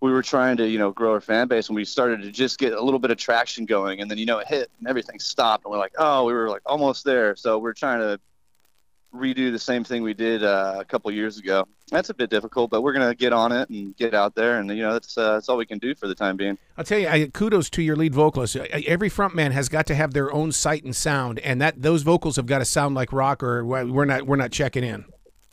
we 0.00 0.12
were 0.12 0.22
trying 0.22 0.56
to 0.58 0.68
you 0.68 0.78
know 0.78 0.92
grow 0.92 1.12
our 1.12 1.20
fan 1.20 1.48
base, 1.48 1.68
and 1.68 1.74
we 1.74 1.84
started 1.84 2.22
to 2.22 2.30
just 2.30 2.58
get 2.58 2.72
a 2.72 2.80
little 2.80 3.00
bit 3.00 3.10
of 3.10 3.16
traction 3.16 3.64
going, 3.64 4.00
and 4.00 4.10
then 4.10 4.18
you 4.18 4.26
know 4.26 4.38
it 4.38 4.46
hit 4.46 4.70
and 4.78 4.88
everything 4.88 5.18
stopped, 5.18 5.64
and 5.64 5.72
we're 5.72 5.78
like, 5.78 5.94
oh, 5.98 6.24
we 6.24 6.32
were 6.32 6.48
like 6.48 6.62
almost 6.64 7.04
there. 7.04 7.34
So 7.34 7.58
we're 7.58 7.72
trying 7.72 7.98
to 7.98 8.20
redo 9.16 9.50
the 9.50 9.58
same 9.58 9.84
thing 9.84 10.02
we 10.02 10.14
did 10.14 10.44
uh, 10.44 10.76
a 10.78 10.84
couple 10.84 11.10
years 11.10 11.38
ago. 11.38 11.66
That's 11.90 12.10
a 12.10 12.14
bit 12.14 12.30
difficult, 12.30 12.70
but 12.70 12.82
we're 12.82 12.92
gonna 12.92 13.14
get 13.14 13.32
on 13.32 13.52
it 13.52 13.68
and 13.70 13.96
get 13.96 14.14
out 14.14 14.34
there, 14.34 14.58
and 14.58 14.68
you 14.70 14.82
know 14.82 14.92
that's 14.92 15.16
uh, 15.16 15.34
that's 15.34 15.48
all 15.48 15.56
we 15.56 15.66
can 15.66 15.78
do 15.78 15.94
for 15.94 16.08
the 16.08 16.14
time 16.14 16.36
being. 16.36 16.58
I'll 16.76 16.84
tell 16.84 16.98
you, 16.98 17.08
I, 17.08 17.26
kudos 17.32 17.70
to 17.70 17.82
your 17.82 17.96
lead 17.96 18.14
vocalist. 18.14 18.56
Every 18.56 19.10
frontman 19.10 19.52
has 19.52 19.68
got 19.68 19.86
to 19.86 19.94
have 19.94 20.12
their 20.14 20.32
own 20.32 20.52
sight 20.52 20.84
and 20.84 20.94
sound, 20.94 21.38
and 21.40 21.60
that 21.60 21.82
those 21.82 22.02
vocals 22.02 22.36
have 22.36 22.46
got 22.46 22.58
to 22.58 22.64
sound 22.64 22.94
like 22.94 23.12
rock, 23.12 23.42
or 23.42 23.64
we're 23.64 24.04
not 24.04 24.26
we're 24.26 24.36
not 24.36 24.52
checking 24.52 24.84
in. 24.84 25.04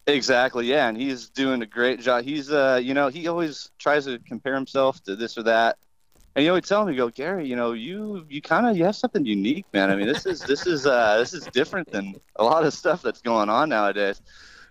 Exactly, 0.05 0.65
yeah, 0.65 0.89
and 0.89 0.97
he's 0.97 1.29
doing 1.29 1.61
a 1.61 1.65
great 1.65 2.01
job. 2.01 2.25
He's, 2.25 2.51
uh, 2.51 2.79
you 2.83 2.93
know, 2.93 3.07
he 3.07 3.27
always 3.27 3.69
tries 3.79 4.03
to 4.03 4.19
compare 4.19 4.53
himself 4.53 5.01
to 5.03 5.15
this 5.15 5.37
or 5.37 5.43
that, 5.43 5.77
and 6.35 6.43
you 6.43 6.51
always 6.51 6.67
tell 6.67 6.81
him, 6.81 6.89
you 6.89 6.97
go, 6.97 7.09
Gary, 7.09 7.47
you 7.47 7.55
know, 7.55 7.73
you 7.73 8.25
you 8.29 8.41
kind 8.41 8.65
of 8.65 8.75
you 8.75 8.83
have 8.85 8.95
something 8.95 9.25
unique, 9.25 9.65
man. 9.73 9.91
I 9.91 9.95
mean, 9.95 10.07
this 10.07 10.25
is 10.25 10.41
this 10.41 10.65
is 10.65 10.87
uh, 10.87 11.17
this 11.17 11.33
is 11.33 11.45
different 11.47 11.91
than 11.91 12.15
a 12.37 12.43
lot 12.43 12.65
of 12.65 12.73
stuff 12.73 13.01
that's 13.01 13.21
going 13.21 13.49
on 13.49 13.69
nowadays. 13.69 14.21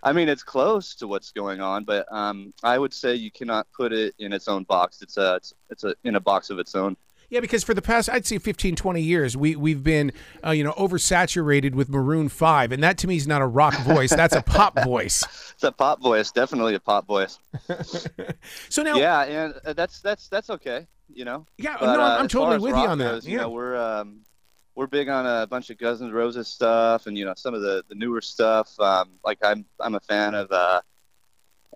I 0.05 0.11
mean, 0.11 0.27
it's 0.27 0.43
close 0.43 0.95
to 0.95 1.07
what's 1.07 1.31
going 1.31 1.61
on, 1.61 1.85
but 1.85 2.11
um, 2.11 2.53
I 2.61 2.77
would 2.77 2.93
say 2.93 3.15
you 3.15 3.31
cannot 3.31 3.67
put 3.71 3.93
it 3.93 4.13
in 4.19 4.33
its 4.33 4.49
own 4.49 4.63
box. 4.63 5.01
It's 5.01 5.15
a 5.15 5.35
it's, 5.35 5.53
it's 5.69 5.83
a 5.85 5.95
in 6.03 6.15
a 6.15 6.19
box 6.19 6.49
of 6.49 6.59
its 6.59 6.75
own. 6.75 6.97
Yeah, 7.29 7.39
because 7.39 7.63
for 7.63 7.73
the 7.73 7.81
past, 7.81 8.09
I'd 8.11 8.27
say 8.27 8.37
15, 8.37 8.75
20 8.75 9.01
years, 9.01 9.35
we, 9.35 9.55
we've 9.55 9.83
been, 9.83 10.11
uh, 10.45 10.51
you 10.51 10.63
know, 10.63 10.73
oversaturated 10.73 11.73
with 11.73 11.89
Maroon 11.89 12.29
5. 12.29 12.71
And 12.71 12.83
that 12.83 12.99
to 12.99 13.07
me 13.07 13.15
is 13.15 13.25
not 13.25 13.41
a 13.41 13.47
rock 13.47 13.73
voice. 13.79 14.11
That's 14.11 14.35
a 14.35 14.43
pop 14.43 14.79
voice. 14.83 15.23
It's 15.53 15.63
a 15.63 15.71
pop 15.71 16.01
voice, 16.01 16.29
definitely 16.31 16.75
a 16.75 16.79
pop 16.79 17.07
voice. 17.07 17.39
So 18.69 18.83
now, 18.83 18.97
yeah, 18.97 19.23
and 19.23 19.53
uh, 19.65 19.73
that's 19.73 20.01
that's 20.01 20.27
that's 20.27 20.49
okay, 20.49 20.85
you 21.15 21.25
know. 21.25 21.45
Yeah, 21.57 21.77
But, 21.79 21.93
no, 21.93 22.01
uh, 22.01 22.17
I'm 22.19 22.27
totally 22.27 22.59
with 22.59 22.75
you 22.75 22.87
on 22.87 22.97
that. 22.99 23.05
goes, 23.05 23.27
You 23.27 23.33
Yeah. 23.33 23.43
know, 23.43 23.49
we're 23.49 23.75
um, 23.75 24.21
we're 24.75 24.87
big 24.87 25.09
on 25.09 25.25
a 25.25 25.45
bunch 25.47 25.69
of 25.69 25.77
Guns 25.77 26.01
N' 26.01 26.11
Roses 26.11 26.47
stuff, 26.47 27.07
and 27.07 27.17
you 27.17 27.25
know 27.25 27.33
some 27.37 27.53
of 27.53 27.61
the, 27.61 27.83
the 27.89 27.95
newer 27.95 28.21
stuff. 28.21 28.77
Um, 28.79 29.19
like 29.23 29.37
I'm 29.43 29.65
I'm 29.79 29.95
a 29.95 29.99
fan 29.99 30.33
of 30.33 30.51
uh, 30.51 30.81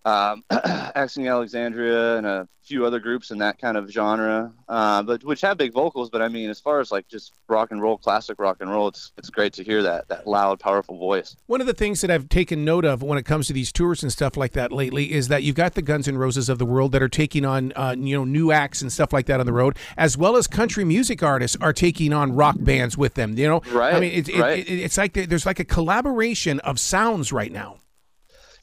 um, 0.05 0.44
Asking 0.51 1.27
Alexandria 1.27 2.17
and 2.17 2.25
a 2.25 2.47
few 2.67 2.85
other 2.85 2.99
groups 2.99 3.31
in 3.31 3.38
that 3.38 3.59
kind 3.59 3.77
of 3.77 3.89
genre, 3.89 4.51
uh, 4.67 5.01
but 5.01 5.23
which 5.23 5.41
have 5.41 5.57
big 5.57 5.71
vocals. 5.71 6.09
But 6.09 6.21
I 6.21 6.27
mean, 6.27 6.49
as 6.49 6.59
far 6.59 6.79
as 6.79 6.91
like 6.91 7.07
just 7.07 7.33
rock 7.47 7.71
and 7.71 7.81
roll, 7.81 7.97
classic 7.97 8.39
rock 8.39 8.57
and 8.59 8.69
roll, 8.69 8.89
it's 8.89 9.13
it's 9.17 9.29
great 9.29 9.53
to 9.53 9.63
hear 9.63 9.81
that 9.83 10.07
that 10.09 10.27
loud, 10.27 10.59
powerful 10.59 10.97
voice. 10.97 11.35
One 11.47 11.61
of 11.61 11.67
the 11.67 11.73
things 11.73 12.01
that 12.01 12.11
I've 12.11 12.29
taken 12.29 12.65
note 12.65 12.85
of 12.85 13.01
when 13.01 13.17
it 13.17 13.23
comes 13.23 13.47
to 13.47 13.53
these 13.53 13.71
tours 13.71 14.03
and 14.03 14.11
stuff 14.11 14.35
like 14.35 14.51
that 14.54 14.71
lately 14.71 15.13
is 15.13 15.30
that 15.30 15.44
you've 15.44 15.56
got 15.56 15.75
the 15.75 15.81
Guns 15.81 16.07
N' 16.07 16.18
Roses 16.18 16.49
of 16.49 16.59
the 16.59 16.66
world 16.66 16.92
that 16.92 17.01
are 17.01 17.09
taking 17.09 17.45
on, 17.45 17.71
uh, 17.75 17.95
you 17.97 18.18
know, 18.18 18.25
new 18.25 18.51
acts 18.51 18.81
and 18.81 18.92
stuff 18.92 19.13
like 19.13 19.27
that 19.27 19.39
on 19.39 19.45
the 19.45 19.54
road, 19.54 19.77
as 19.97 20.18
well 20.18 20.35
as 20.35 20.47
country 20.47 20.83
music 20.83 21.23
artists 21.23 21.57
are 21.61 21.73
taking 21.73 22.11
on 22.11 22.35
rock 22.35 22.56
bands 22.59 22.97
with 22.97 23.13
them. 23.13 23.37
You 23.37 23.47
know, 23.47 23.61
right? 23.71 23.94
I 23.94 23.99
mean, 23.99 24.11
it, 24.11 24.30
it, 24.30 24.39
right. 24.39 24.59
it, 24.59 24.80
it's 24.80 24.97
like 24.97 25.13
there's 25.13 25.45
like 25.45 25.59
a 25.59 25.66
collaboration 25.66 26.59
of 26.61 26.80
sounds 26.80 27.31
right 27.31 27.51
now. 27.51 27.77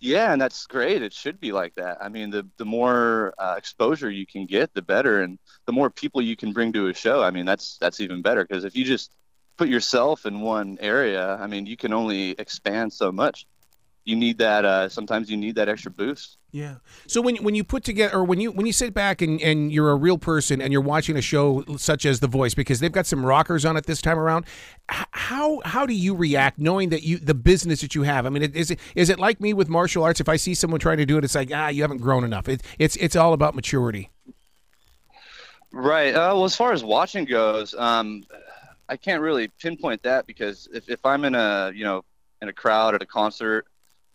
Yeah, 0.01 0.33
and 0.33 0.41
that's 0.41 0.67
great. 0.67 1.03
It 1.03 1.13
should 1.13 1.41
be 1.41 1.53
like 1.53 1.75
that. 1.77 1.99
I 2.01 2.09
mean, 2.09 2.31
the 2.31 2.49
the 2.59 2.65
more 2.65 3.35
uh, 3.39 3.55
exposure 3.57 4.11
you 4.11 4.27
can 4.27 4.47
get, 4.47 4.73
the 4.75 4.83
better, 4.83 5.23
and 5.23 5.39
the 5.67 5.73
more 5.73 5.91
people 5.91 6.21
you 6.23 6.37
can 6.37 6.53
bring 6.53 6.73
to 6.75 6.89
a 6.89 6.95
show. 6.95 7.23
I 7.23 7.31
mean, 7.31 7.47
that's 7.47 7.79
that's 7.79 8.01
even 8.01 8.23
better 8.23 8.45
because 8.45 8.65
if 8.65 8.77
you 8.77 8.85
just 8.85 9.15
put 9.57 9.69
yourself 9.69 10.27
in 10.27 10.41
one 10.41 10.79
area, 10.81 11.37
I 11.37 11.47
mean, 11.47 11.67
you 11.67 11.77
can 11.77 11.93
only 11.93 12.31
expand 12.33 12.93
so 12.93 13.13
much. 13.13 13.47
You 14.05 14.17
need 14.17 14.39
that. 14.39 14.65
Uh, 14.67 14.89
sometimes 14.89 15.31
you 15.31 15.37
need 15.37 15.55
that 15.55 15.69
extra 15.69 15.91
boost. 15.91 16.37
Yeah. 16.53 16.77
So 17.07 17.23
when 17.23 17.37
when 17.37 17.55
you 17.55 17.65
put 17.65 17.85
together, 17.85 18.15
or 18.15 18.25
when 18.25 18.39
you 18.39 18.53
when 18.53 18.67
you 18.67 18.73
sit 18.73 18.93
back 18.93 19.23
and, 19.23 19.41
and 19.41 19.73
you're 19.73 19.91
a 19.91 19.97
real 19.97 20.19
person 20.19 20.61
and 20.61 20.73
you're 20.73 20.83
watching 20.83 21.17
a 21.17 21.23
show 21.23 21.65
such 21.79 22.05
as 22.05 22.21
The 22.21 22.27
Voice, 22.27 22.55
because 22.55 22.81
they've 22.81 22.93
got 22.93 23.07
some 23.07 23.25
rockers 23.25 23.65
on 23.65 23.77
it 23.79 23.87
this 23.87 24.03
time 24.03 24.19
around, 24.19 24.45
how 24.89 25.63
how 25.65 25.87
do 25.87 25.95
you 25.95 26.15
react 26.15 26.59
knowing 26.59 26.91
that 26.91 27.03
you 27.03 27.19
the 27.19 27.35
business 27.35 27.81
that 27.81 27.95
you 27.95 28.03
have? 28.03 28.27
I 28.27 28.29
mean, 28.29 28.43
is 28.43 28.71
it 28.71 28.79
is 28.95 29.09
it 29.09 29.19
like 29.19 29.41
me 29.41 29.55
with 29.55 29.69
martial 29.69 30.05
arts? 30.05 30.21
If 30.21 30.29
I 30.29 30.37
see 30.37 30.55
someone 30.55 30.81
trying 30.81 30.99
to 30.99 31.07
do 31.07 31.17
it, 31.17 31.25
it's 31.25 31.35
like 31.35 31.51
ah, 31.53 31.69
you 31.69 31.83
haven't 31.83 31.99
grown 31.99 32.25
enough. 32.25 32.47
It, 32.49 32.63
it's 32.79 32.97
it's 32.97 33.17
all 33.17 33.33
about 33.33 33.55
maturity. 33.55 34.11
Right. 35.73 36.15
Uh, 36.15 36.31
well, 36.35 36.45
as 36.45 36.55
far 36.55 36.73
as 36.73 36.85
watching 36.85 37.25
goes, 37.25 37.75
um, 37.75 38.23
I 38.89 38.97
can't 38.97 39.23
really 39.23 39.49
pinpoint 39.49 40.03
that 40.05 40.27
because 40.27 40.69
if, 40.73 40.89
if 40.89 41.05
I'm 41.05 41.25
in 41.25 41.35
a 41.35 41.73
you 41.75 41.85
know 41.85 42.05
in 42.43 42.49
a 42.49 42.53
crowd 42.53 42.95
at 42.95 43.03
a 43.03 43.07
concert, 43.07 43.67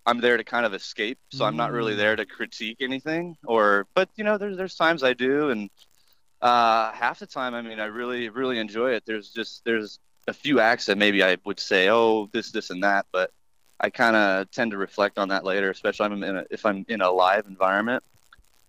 I'm 0.05 0.21
there 0.21 0.37
to 0.37 0.43
kind 0.43 0.65
of 0.65 0.73
escape. 0.73 1.19
So 1.31 1.45
I'm 1.45 1.55
not 1.55 1.71
really 1.71 1.95
there 1.95 2.15
to 2.15 2.25
critique 2.25 2.77
anything. 2.81 3.37
Or, 3.45 3.87
but 3.93 4.09
you 4.15 4.23
know, 4.23 4.37
there's 4.37 4.57
there's 4.57 4.75
times 4.75 5.03
I 5.03 5.13
do, 5.13 5.49
and 5.49 5.69
uh, 6.41 6.91
half 6.91 7.19
the 7.19 7.27
time, 7.27 7.53
I 7.53 7.61
mean, 7.61 7.79
I 7.79 7.85
really 7.85 8.29
really 8.29 8.59
enjoy 8.59 8.91
it. 8.91 9.03
There's 9.05 9.29
just 9.29 9.63
there's 9.65 9.99
a 10.27 10.33
few 10.33 10.59
acts 10.59 10.85
that 10.87 10.97
maybe 10.97 11.23
I 11.23 11.37
would 11.45 11.59
say, 11.59 11.89
oh, 11.89 12.29
this 12.31 12.51
this 12.51 12.69
and 12.69 12.83
that, 12.83 13.05
but 13.11 13.31
I 13.79 13.89
kind 13.89 14.15
of 14.15 14.51
tend 14.51 14.71
to 14.71 14.77
reflect 14.77 15.17
on 15.17 15.29
that 15.29 15.43
later, 15.43 15.69
especially 15.69 16.07
if 16.07 16.11
I'm 16.11 16.23
in 16.23 16.35
a, 16.37 16.45
if 16.49 16.65
I'm 16.65 16.85
in 16.87 17.01
a 17.01 17.11
live 17.11 17.47
environment. 17.47 18.03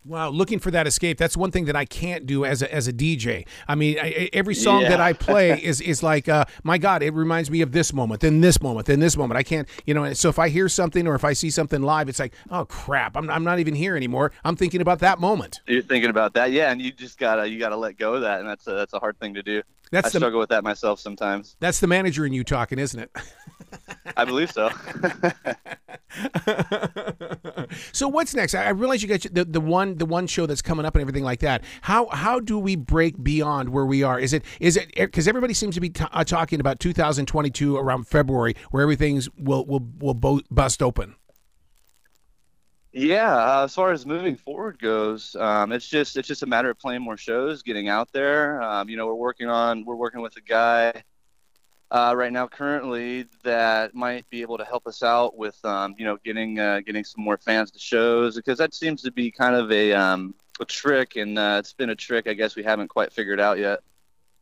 Wow, 0.03 0.31
looking 0.31 0.59
for 0.59 0.71
that 0.71 0.87
escape. 0.87 1.19
That's 1.19 1.37
one 1.37 1.51
thing 1.51 1.67
that 1.67 1.77
I 1.77 1.85
can't 1.85 2.25
do 2.25 2.47
as 2.47 2.63
a, 2.63 2.75
as 2.75 2.89
a 2.89 2.93
DJ. 2.93 3.47
I 3.69 3.75
mean, 3.75 3.99
I, 4.01 4.31
every 4.33 4.55
song 4.55 4.81
Yeah. 4.83 4.89
that 4.91 5.01
I 5.01 5.13
play 5.13 5.51
is 5.63 5.83
is 5.83 6.03
like, 6.03 6.27
uh, 6.27 6.47
my 6.63 6.79
God, 6.79 7.03
it 7.03 7.13
reminds 7.13 7.51
me 7.51 7.61
of 7.61 7.73
this 7.73 7.93
moment, 7.93 8.23
then 8.23 8.41
this 8.41 8.63
moment, 8.63 8.87
then 8.87 9.01
this 9.01 9.15
moment. 9.17 9.37
I 9.37 9.43
can't, 9.43 9.69
you 9.85 9.93
know. 9.93 10.11
So 10.15 10.31
if 10.31 10.39
I 10.39 10.49
hear 10.49 10.71
something 10.71 11.07
or 11.07 11.15
if 11.15 11.25
I 11.25 11.35
see 11.35 11.51
something 11.51 11.83
live, 11.83 12.09
it's 12.09 12.19
like, 12.19 12.33
oh 12.51 12.65
crap, 12.65 13.15
I'm, 13.15 13.29
I'm 13.29 13.45
not 13.45 13.59
even 13.59 13.75
here 13.75 13.95
anymore. 13.95 14.33
I'm 14.43 14.57
thinking 14.57 14.81
about 14.81 15.01
that 15.01 15.21
moment. 15.21 15.61
You're 15.67 15.83
thinking 15.83 16.09
about 16.09 16.33
that, 16.33 16.51
yeah, 16.51 16.71
and 16.73 16.81
you 16.81 16.93
just 16.93 17.19
gotta 17.19 17.47
you 17.47 17.59
gotta 17.59 17.77
let 17.77 17.99
go 17.99 18.15
of 18.15 18.23
that, 18.23 18.41
and 18.41 18.49
that's 18.49 18.67
a 18.67 18.73
that's 18.73 18.95
a 18.95 18.99
hard 18.99 19.19
thing 19.19 19.35
to 19.35 19.43
do. 19.43 19.63
That's 19.91 20.07
I 20.07 20.11
the 20.11 20.19
struggle 20.19 20.41
with 20.41 20.51
that 20.51 20.65
myself 20.65 21.01
sometimes. 21.01 21.57
that's 21.61 21.81
the 21.81 21.87
manager 21.87 22.25
in 22.25 22.33
you 22.33 22.45
talking, 22.45 22.79
isn't 22.79 23.01
it? 23.01 23.11
I 24.17 24.25
believe 24.25 24.51
so. 24.51 24.71
so 27.93 28.09
what's 28.09 28.35
next? 28.35 28.55
I 28.55 28.65
I 28.65 28.71
realize 28.71 29.03
you 29.03 29.09
got 29.09 29.21
the, 29.33 29.45
the 29.45 29.61
one 29.61 29.97
the 29.97 30.07
one 30.07 30.27
show 30.27 30.47
that's 30.47 30.63
coming 30.63 30.87
up 30.87 30.95
and 30.95 31.01
everything 31.01 31.25
like 31.25 31.41
that. 31.41 31.65
How 31.83 32.09
how 32.09 32.41
do 32.41 32.59
we 32.59 32.77
break 32.77 33.23
beyond 33.23 33.71
where 33.71 33.87
we 33.87 34.03
are? 34.03 34.19
Is 34.19 34.33
it 34.33 34.45
is 34.61 34.77
it 34.77 34.93
because 34.95 35.29
everybody 35.29 35.55
seems 35.55 35.75
to 35.75 35.81
be 35.81 35.91
t- 35.91 36.05
uh, 36.13 36.25
talking 36.25 36.61
about 36.61 36.81
2022 36.81 37.77
around 37.77 38.07
February 38.07 38.55
where 38.71 38.83
everything's 38.83 39.29
will 39.37 39.65
will 39.67 39.87
will 39.99 40.15
bo- 40.15 40.43
bust 40.51 40.83
open. 40.83 41.15
Yeah, 42.93 43.33
uh, 43.37 43.65
as 43.65 43.75
far 43.75 43.93
as 43.93 44.05
moving 44.05 44.37
forward 44.37 44.81
goes, 44.81 45.37
um, 45.37 45.71
it's 45.71 45.87
just 45.89 46.17
it's 46.17 46.27
just 46.27 46.43
a 46.43 46.47
matter 46.47 46.71
of 46.71 46.79
playing 46.79 47.03
more 47.03 47.17
shows, 47.17 47.63
getting 47.63 47.89
out 47.89 48.11
there. 48.13 48.61
Um, 48.63 48.89
you 48.89 48.97
know, 48.97 49.07
we're 49.07 49.15
working 49.15 49.49
on 49.49 49.85
we're 49.85 49.95
working 49.95 50.21
with 50.23 50.37
a 50.37 50.41
guy 50.41 51.05
uh, 51.93 52.15
right 52.17 52.33
now 52.33 52.49
currently 52.49 53.27
that 53.45 53.95
might 53.95 54.29
be 54.31 54.43
able 54.43 54.59
to 54.59 54.65
help 54.65 54.89
us 54.89 55.05
out 55.05 55.37
with 55.37 55.65
um, 55.65 55.95
you 55.99 56.05
know 56.05 56.17
getting 56.25 56.59
uh, 56.59 56.81
getting 56.81 57.05
some 57.05 57.23
more 57.23 57.37
fans 57.39 57.71
to 57.71 57.79
shows 57.79 58.35
because 58.37 58.59
that 58.59 58.75
seems 58.75 59.03
to 59.03 59.13
be 59.13 59.31
kind 59.31 59.55
of 59.55 59.71
a 59.71 59.93
um, 59.93 60.35
a 60.61 60.65
trick, 60.65 61.15
and 61.15 61.39
uh, 61.39 61.57
it's 61.61 61.73
been 61.73 61.91
a 61.91 61.97
trick 61.97 62.27
I 62.27 62.35
guess 62.35 62.57
we 62.57 62.65
haven't 62.65 62.89
quite 62.89 63.13
figured 63.13 63.39
out 63.41 63.59
yet. 63.59 63.81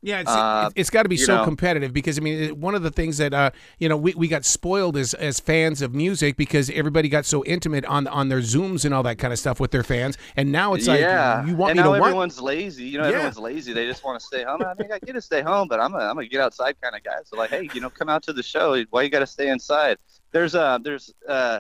Yeah, 0.01 0.21
it's, 0.21 0.31
Uh, 0.31 0.71
it's 0.77 0.91
got 0.91 1.03
to 1.03 1.09
be 1.09 1.17
so 1.17 1.39
know. 1.39 1.45
competitive 1.45 1.93
because 1.93 2.19
I 2.19 2.21
mean 2.21 2.61
one 2.61 2.77
of 2.77 2.83
the 2.83 2.91
things 2.91 3.19
that 3.19 3.35
uh, 3.35 3.51
you 3.79 3.89
know 3.89 3.97
we, 3.97 4.15
we 4.15 4.29
got 4.29 4.45
spoiled 4.45 4.97
as 4.97 5.13
as 5.15 5.41
fans 5.41 5.83
of 5.83 5.93
music 5.93 6.37
because 6.37 6.71
everybody 6.71 7.09
got 7.09 7.27
so 7.27 7.45
intimate 7.45 7.85
on 7.85 8.07
on 8.07 8.29
their 8.29 8.39
zooms 8.39 8.85
and 8.85 8.95
all 8.95 9.03
that 9.03 9.19
kind 9.19 9.33
of 9.33 9.41
stuff 9.41 9.59
with 9.59 9.73
their 9.73 9.83
fans 9.83 10.17
and 10.37 10.53
now 10.53 10.75
it's 10.75 10.87
like 10.87 11.01
yeah, 11.01 11.45
you 11.45 11.57
want 11.57 11.73
and 11.73 11.79
me 11.79 11.83
now 11.83 11.91
to 11.95 11.97
everyone's 12.05 12.41
lazy. 12.41 12.85
You 12.85 12.99
know, 12.99 13.05
Yeah. 13.05 13.15
everyone's 13.15 13.39
lazy. 13.39 13.73
They 13.73 13.87
just 13.87 14.05
want 14.05 14.21
to 14.21 14.25
stay 14.25 14.45
home. 14.45 14.63
I 14.63 14.75
mean, 14.81 14.93
I 14.93 15.01
get 15.01 15.15
to 15.15 15.21
stay 15.21 15.43
home, 15.43 15.67
but 15.67 15.81
I'm 15.81 15.95
a 15.95 15.99
I'm 15.99 16.19
a 16.19 16.27
get 16.27 16.41
outside 16.41 16.81
kind 16.81 16.95
of 16.95 17.03
guy. 17.03 17.17
So 17.25 17.37
like, 17.37 17.51
hey, 17.51 17.69
you 17.73 17.81
know, 17.81 17.91
come 17.91 18.09
out 18.09 18.23
to 18.25 18.33
the 18.33 18.43
show. 18.43 18.81
Why 18.91 19.03
you 19.03 19.09
got 19.11 19.21
to 19.21 19.27
stay 19.27 19.49
inside? 19.49 19.99
There's 20.31 20.55
uh 20.55 20.79
there's 20.79 21.13
uh 21.29 21.59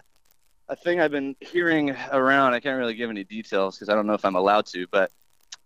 a 0.68 0.76
thing 0.76 1.00
I've 1.00 1.10
been 1.10 1.34
hearing 1.40 1.90
around. 2.12 2.54
I 2.54 2.60
can't 2.60 2.78
really 2.78 2.94
give 2.94 3.10
any 3.10 3.24
details 3.24 3.76
because 3.76 3.88
I 3.88 3.94
don't 3.96 4.06
know 4.06 4.12
if 4.14 4.24
I'm 4.24 4.36
allowed 4.36 4.66
to, 4.66 4.86
but 4.92 5.10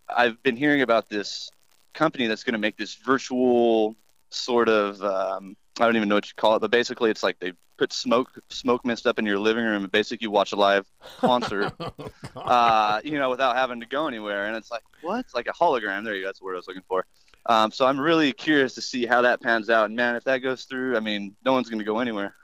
I've 0.09 0.41
been 0.41 0.55
hearing 0.55 0.81
about 0.81 1.07
this 1.09 1.51
company 1.93 2.27
that's 2.27 2.43
going 2.43 2.53
to 2.53 2.59
make 2.59 2.77
this 2.77 2.95
virtual 2.95 3.95
sort 4.29 4.69
of 4.69 5.01
um, 5.03 5.55
I 5.79 5.85
don't 5.85 5.95
even 5.95 6.09
know 6.09 6.15
what 6.15 6.27
you 6.27 6.33
call 6.35 6.55
it, 6.55 6.59
but 6.59 6.71
basically 6.71 7.09
it's 7.09 7.23
like 7.23 7.39
they 7.39 7.53
put 7.77 7.91
smoke 7.91 8.29
smoke 8.49 8.85
mist 8.85 9.07
up 9.07 9.17
in 9.17 9.25
your 9.25 9.39
living 9.39 9.63
room 9.63 9.83
and 9.83 9.91
basically 9.91 10.25
you 10.25 10.31
watch 10.31 10.51
a 10.51 10.55
live 10.55 10.85
concert, 11.19 11.73
uh, 12.35 13.01
you 13.03 13.17
know, 13.17 13.29
without 13.29 13.55
having 13.55 13.79
to 13.79 13.85
go 13.85 14.07
anywhere. 14.07 14.45
And 14.45 14.55
it's 14.55 14.69
like 14.69 14.83
what? 15.01 15.21
It's 15.21 15.33
like 15.33 15.47
a 15.47 15.53
hologram. 15.53 16.03
There 16.03 16.13
you 16.13 16.21
go. 16.21 16.27
That's 16.27 16.39
the 16.39 16.45
word 16.45 16.53
I 16.53 16.57
was 16.57 16.67
looking 16.67 16.83
for. 16.87 17.05
Um, 17.45 17.71
so 17.71 17.85
I'm 17.85 17.99
really 17.99 18.31
curious 18.31 18.75
to 18.75 18.81
see 18.81 19.05
how 19.05 19.21
that 19.23 19.41
pans 19.41 19.69
out. 19.69 19.85
And 19.85 19.95
man, 19.95 20.15
if 20.15 20.23
that 20.25 20.37
goes 20.39 20.63
through, 20.63 20.95
I 20.95 20.99
mean, 20.99 21.35
no 21.43 21.53
one's 21.53 21.69
going 21.69 21.79
to 21.79 21.85
go 21.85 21.99
anywhere. 21.99 22.35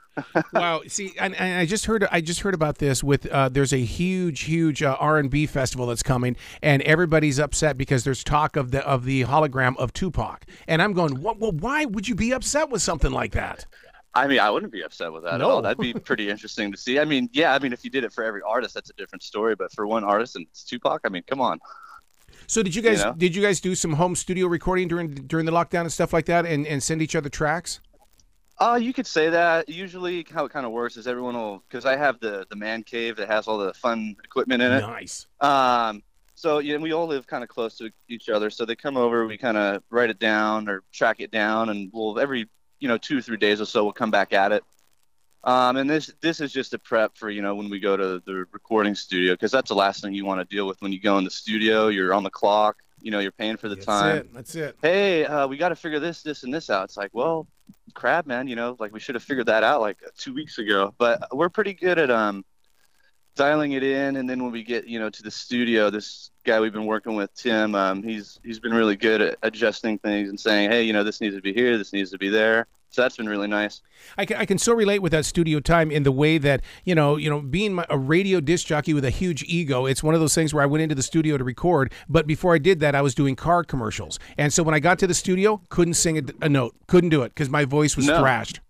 Wow 0.52 0.80
see 0.88 1.12
and, 1.18 1.34
and 1.36 1.58
i 1.60 1.64
just 1.64 1.86
heard 1.86 2.06
i 2.10 2.20
just 2.20 2.40
heard 2.40 2.54
about 2.54 2.78
this 2.78 3.02
with 3.02 3.26
uh, 3.26 3.48
there's 3.48 3.72
a 3.72 3.78
huge 3.78 4.40
huge 4.42 4.82
uh, 4.82 4.96
r&b 4.98 5.46
festival 5.46 5.86
that's 5.86 6.02
coming 6.02 6.36
and 6.62 6.82
everybody's 6.82 7.38
upset 7.38 7.78
because 7.78 8.04
there's 8.04 8.22
talk 8.24 8.56
of 8.56 8.70
the 8.70 8.86
of 8.86 9.04
the 9.04 9.22
hologram 9.24 9.76
of 9.76 9.92
tupac 9.92 10.44
and 10.68 10.82
i'm 10.82 10.92
going 10.92 11.20
what, 11.22 11.38
well 11.38 11.52
why 11.52 11.84
would 11.84 12.08
you 12.08 12.14
be 12.14 12.32
upset 12.32 12.68
with 12.70 12.82
something 12.82 13.12
like 13.12 13.32
that 13.32 13.66
I 14.12 14.26
mean, 14.26 14.40
I 14.40 14.50
wouldn't 14.50 14.72
be 14.72 14.82
upset 14.82 15.12
with 15.12 15.22
that 15.22 15.34
at 15.34 15.38
No. 15.38 15.50
all. 15.50 15.62
That'd 15.62 15.78
be 15.78 15.94
pretty 15.94 16.28
interesting 16.30 16.72
to 16.72 16.76
see. 16.76 16.98
I 16.98 17.04
mean, 17.04 17.28
yeah, 17.32 17.54
I 17.54 17.60
mean, 17.60 17.72
if 17.72 17.84
you 17.84 17.90
did 17.90 18.02
it 18.02 18.12
for 18.12 18.24
every 18.24 18.40
artist, 18.44 18.74
that's 18.74 18.90
a 18.90 18.92
different 18.94 19.22
story. 19.22 19.54
But 19.54 19.70
for 19.72 19.86
one 19.86 20.02
artist 20.02 20.34
and 20.34 20.48
it's 20.50 20.64
Tupac, 20.64 21.02
I 21.04 21.10
mean, 21.10 21.22
come 21.28 21.40
on. 21.40 21.60
so 22.48 22.60
did 22.64 22.74
you 22.74 22.82
guys 22.82 22.98
You 22.98 23.04
know? 23.04 23.12
did 23.12 23.36
you 23.36 23.40
guys 23.40 23.60
do 23.60 23.76
some 23.76 23.92
home 23.92 24.16
studio 24.16 24.48
recording 24.48 24.88
during 24.88 25.14
during 25.14 25.46
the 25.46 25.52
lockdown 25.52 25.82
and 25.82 25.92
stuff 25.92 26.12
like 26.12 26.26
that 26.26 26.44
and, 26.44 26.66
and 26.66 26.82
send 26.82 27.02
each 27.02 27.14
other 27.14 27.28
tracks 27.28 27.78
Uh, 28.60 28.78
you 28.80 28.92
could 28.92 29.06
say 29.06 29.30
that. 29.30 29.68
Usually, 29.70 30.26
how 30.30 30.44
it 30.44 30.52
kind 30.52 30.66
of 30.66 30.72
works 30.72 30.98
is 30.98 31.06
everyone 31.06 31.34
will, 31.34 31.64
because 31.66 31.86
I 31.86 31.96
have 31.96 32.20
the 32.20 32.46
the 32.50 32.56
man 32.56 32.82
cave 32.82 33.16
that 33.16 33.28
has 33.28 33.48
all 33.48 33.58
the 33.58 33.72
fun 33.72 34.16
equipment 34.22 34.62
in 34.62 34.72
it. 34.72 34.80
nice 34.82 35.26
Um, 35.40 36.02
so 36.34 36.58
yeah, 36.58 36.78
we 36.78 36.92
all 36.92 37.06
live 37.06 37.26
kind 37.26 37.42
of 37.42 37.48
close 37.48 37.76
to 37.78 37.90
each 38.08 38.28
other. 38.28 38.48
So 38.50 38.64
they 38.64 38.74
come 38.74 38.96
over, 38.96 39.26
we 39.26 39.36
kind 39.36 39.56
of 39.56 39.82
write 39.90 40.10
it 40.10 40.18
down 40.18 40.68
or 40.68 40.82
track 40.92 41.20
it 41.20 41.30
down, 41.30 41.68
and 41.68 41.90
we'll 41.92 42.18
every 42.18 42.48
you 42.80 42.88
know 42.88 42.96
two 42.98 43.18
or 43.18 43.20
three 43.20 43.36
days 43.36 43.60
or 43.60 43.66
so 43.66 43.84
we'll 43.84 43.92
come 43.92 44.10
back 44.10 44.32
at 44.32 44.52
it. 44.52 44.64
Um, 45.44 45.76
and 45.76 45.88
this 45.88 46.12
this 46.20 46.40
is 46.40 46.52
just 46.52 46.74
a 46.74 46.78
prep 46.78 47.16
for 47.16 47.30
you 47.30 47.40
know 47.40 47.54
when 47.54 47.70
we 47.70 47.80
go 47.80 47.96
to 47.96 48.22
the 48.26 48.46
recording 48.52 48.94
studio 48.94 49.34
because 49.34 49.50
that's 49.50 49.68
the 49.68 49.74
last 49.74 50.02
thing 50.02 50.12
you 50.12 50.26
want 50.26 50.40
to 50.40 50.54
deal 50.54 50.66
with 50.66 50.80
when 50.82 50.92
you 50.92 51.00
go 51.00 51.18
in 51.18 51.24
the 51.24 51.30
studio. 51.30 51.88
You're 51.88 52.12
on 52.12 52.24
the 52.24 52.30
clock. 52.30 52.76
You 53.02 53.10
know, 53.10 53.20
you're 53.20 53.32
paying 53.32 53.56
for 53.56 53.68
the 53.68 53.76
that's 53.76 53.86
time 53.86 54.16
it 54.16 54.34
that's 54.34 54.54
it 54.54 54.76
hey, 54.82 55.24
uh, 55.24 55.46
we 55.46 55.56
got 55.56 55.70
to 55.70 55.76
figure 55.76 56.00
this, 56.00 56.22
this, 56.22 56.42
and 56.42 56.52
this 56.52 56.70
out. 56.70 56.84
It's 56.84 56.96
like, 56.96 57.10
well, 57.12 57.46
crap, 57.94 58.26
man, 58.26 58.48
you 58.48 58.56
know, 58.56 58.76
like 58.78 58.92
we 58.92 59.00
should 59.00 59.14
have 59.14 59.24
figured 59.24 59.46
that 59.46 59.62
out 59.62 59.80
like 59.80 59.98
two 60.16 60.34
weeks 60.34 60.58
ago. 60.58 60.94
But 60.98 61.34
we're 61.34 61.48
pretty 61.48 61.74
good 61.74 61.98
at 61.98 62.10
um, 62.10 62.44
dialing 63.36 63.72
it 63.72 63.82
in, 63.82 64.16
and 64.16 64.28
then 64.28 64.42
when 64.42 64.52
we 64.52 64.62
get, 64.62 64.86
you 64.86 64.98
know, 64.98 65.10
to 65.10 65.22
the 65.22 65.30
studio, 65.30 65.90
this 65.90 66.30
guy 66.44 66.60
we've 66.60 66.72
been 66.72 66.86
working 66.86 67.14
with, 67.14 67.32
Tim, 67.34 67.74
um, 67.74 68.02
he's 68.02 68.38
he's 68.42 68.60
been 68.60 68.74
really 68.74 68.96
good 68.96 69.20
at 69.20 69.38
adjusting 69.42 69.98
things 69.98 70.28
and 70.28 70.38
saying, 70.38 70.70
hey, 70.70 70.82
you 70.82 70.92
know, 70.92 71.04
this 71.04 71.20
needs 71.20 71.34
to 71.34 71.42
be 71.42 71.52
here, 71.52 71.78
this 71.78 71.92
needs 71.92 72.10
to 72.10 72.18
be 72.18 72.28
there. 72.28 72.66
So 72.90 73.02
that's 73.02 73.16
been 73.16 73.28
really 73.28 73.46
nice. 73.46 73.82
I 74.18 74.24
can, 74.26 74.36
I 74.36 74.44
can 74.44 74.58
so 74.58 74.72
relate 74.72 74.98
with 75.00 75.12
that 75.12 75.24
studio 75.24 75.60
time 75.60 75.90
in 75.92 76.02
the 76.02 76.10
way 76.12 76.38
that 76.38 76.62
you 76.84 76.94
know 76.94 77.16
you 77.16 77.30
know 77.30 77.40
being 77.40 77.74
my, 77.74 77.86
a 77.88 77.96
radio 77.96 78.40
disc 78.40 78.66
jockey 78.66 78.92
with 78.94 79.04
a 79.04 79.10
huge 79.10 79.44
ego 79.44 79.86
it's 79.86 80.02
one 80.02 80.14
of 80.14 80.20
those 80.20 80.34
things 80.34 80.52
where 80.52 80.62
I 80.62 80.66
went 80.66 80.82
into 80.82 80.94
the 80.96 81.02
studio 81.02 81.36
to 81.38 81.44
record 81.44 81.92
but 82.08 82.26
before 82.26 82.54
I 82.54 82.58
did 82.58 82.80
that 82.80 82.94
I 82.94 83.02
was 83.02 83.14
doing 83.14 83.36
car 83.36 83.62
commercials 83.62 84.18
and 84.38 84.52
so 84.52 84.62
when 84.62 84.74
I 84.74 84.80
got 84.80 84.98
to 85.00 85.06
the 85.06 85.14
studio 85.14 85.60
couldn't 85.68 85.94
sing 85.94 86.18
a, 86.18 86.22
a 86.46 86.48
note 86.48 86.74
couldn't 86.88 87.10
do 87.10 87.22
it 87.22 87.28
because 87.28 87.48
my 87.50 87.64
voice 87.64 87.96
was 87.96 88.06
No. 88.06 88.18
thrashed 88.20 88.60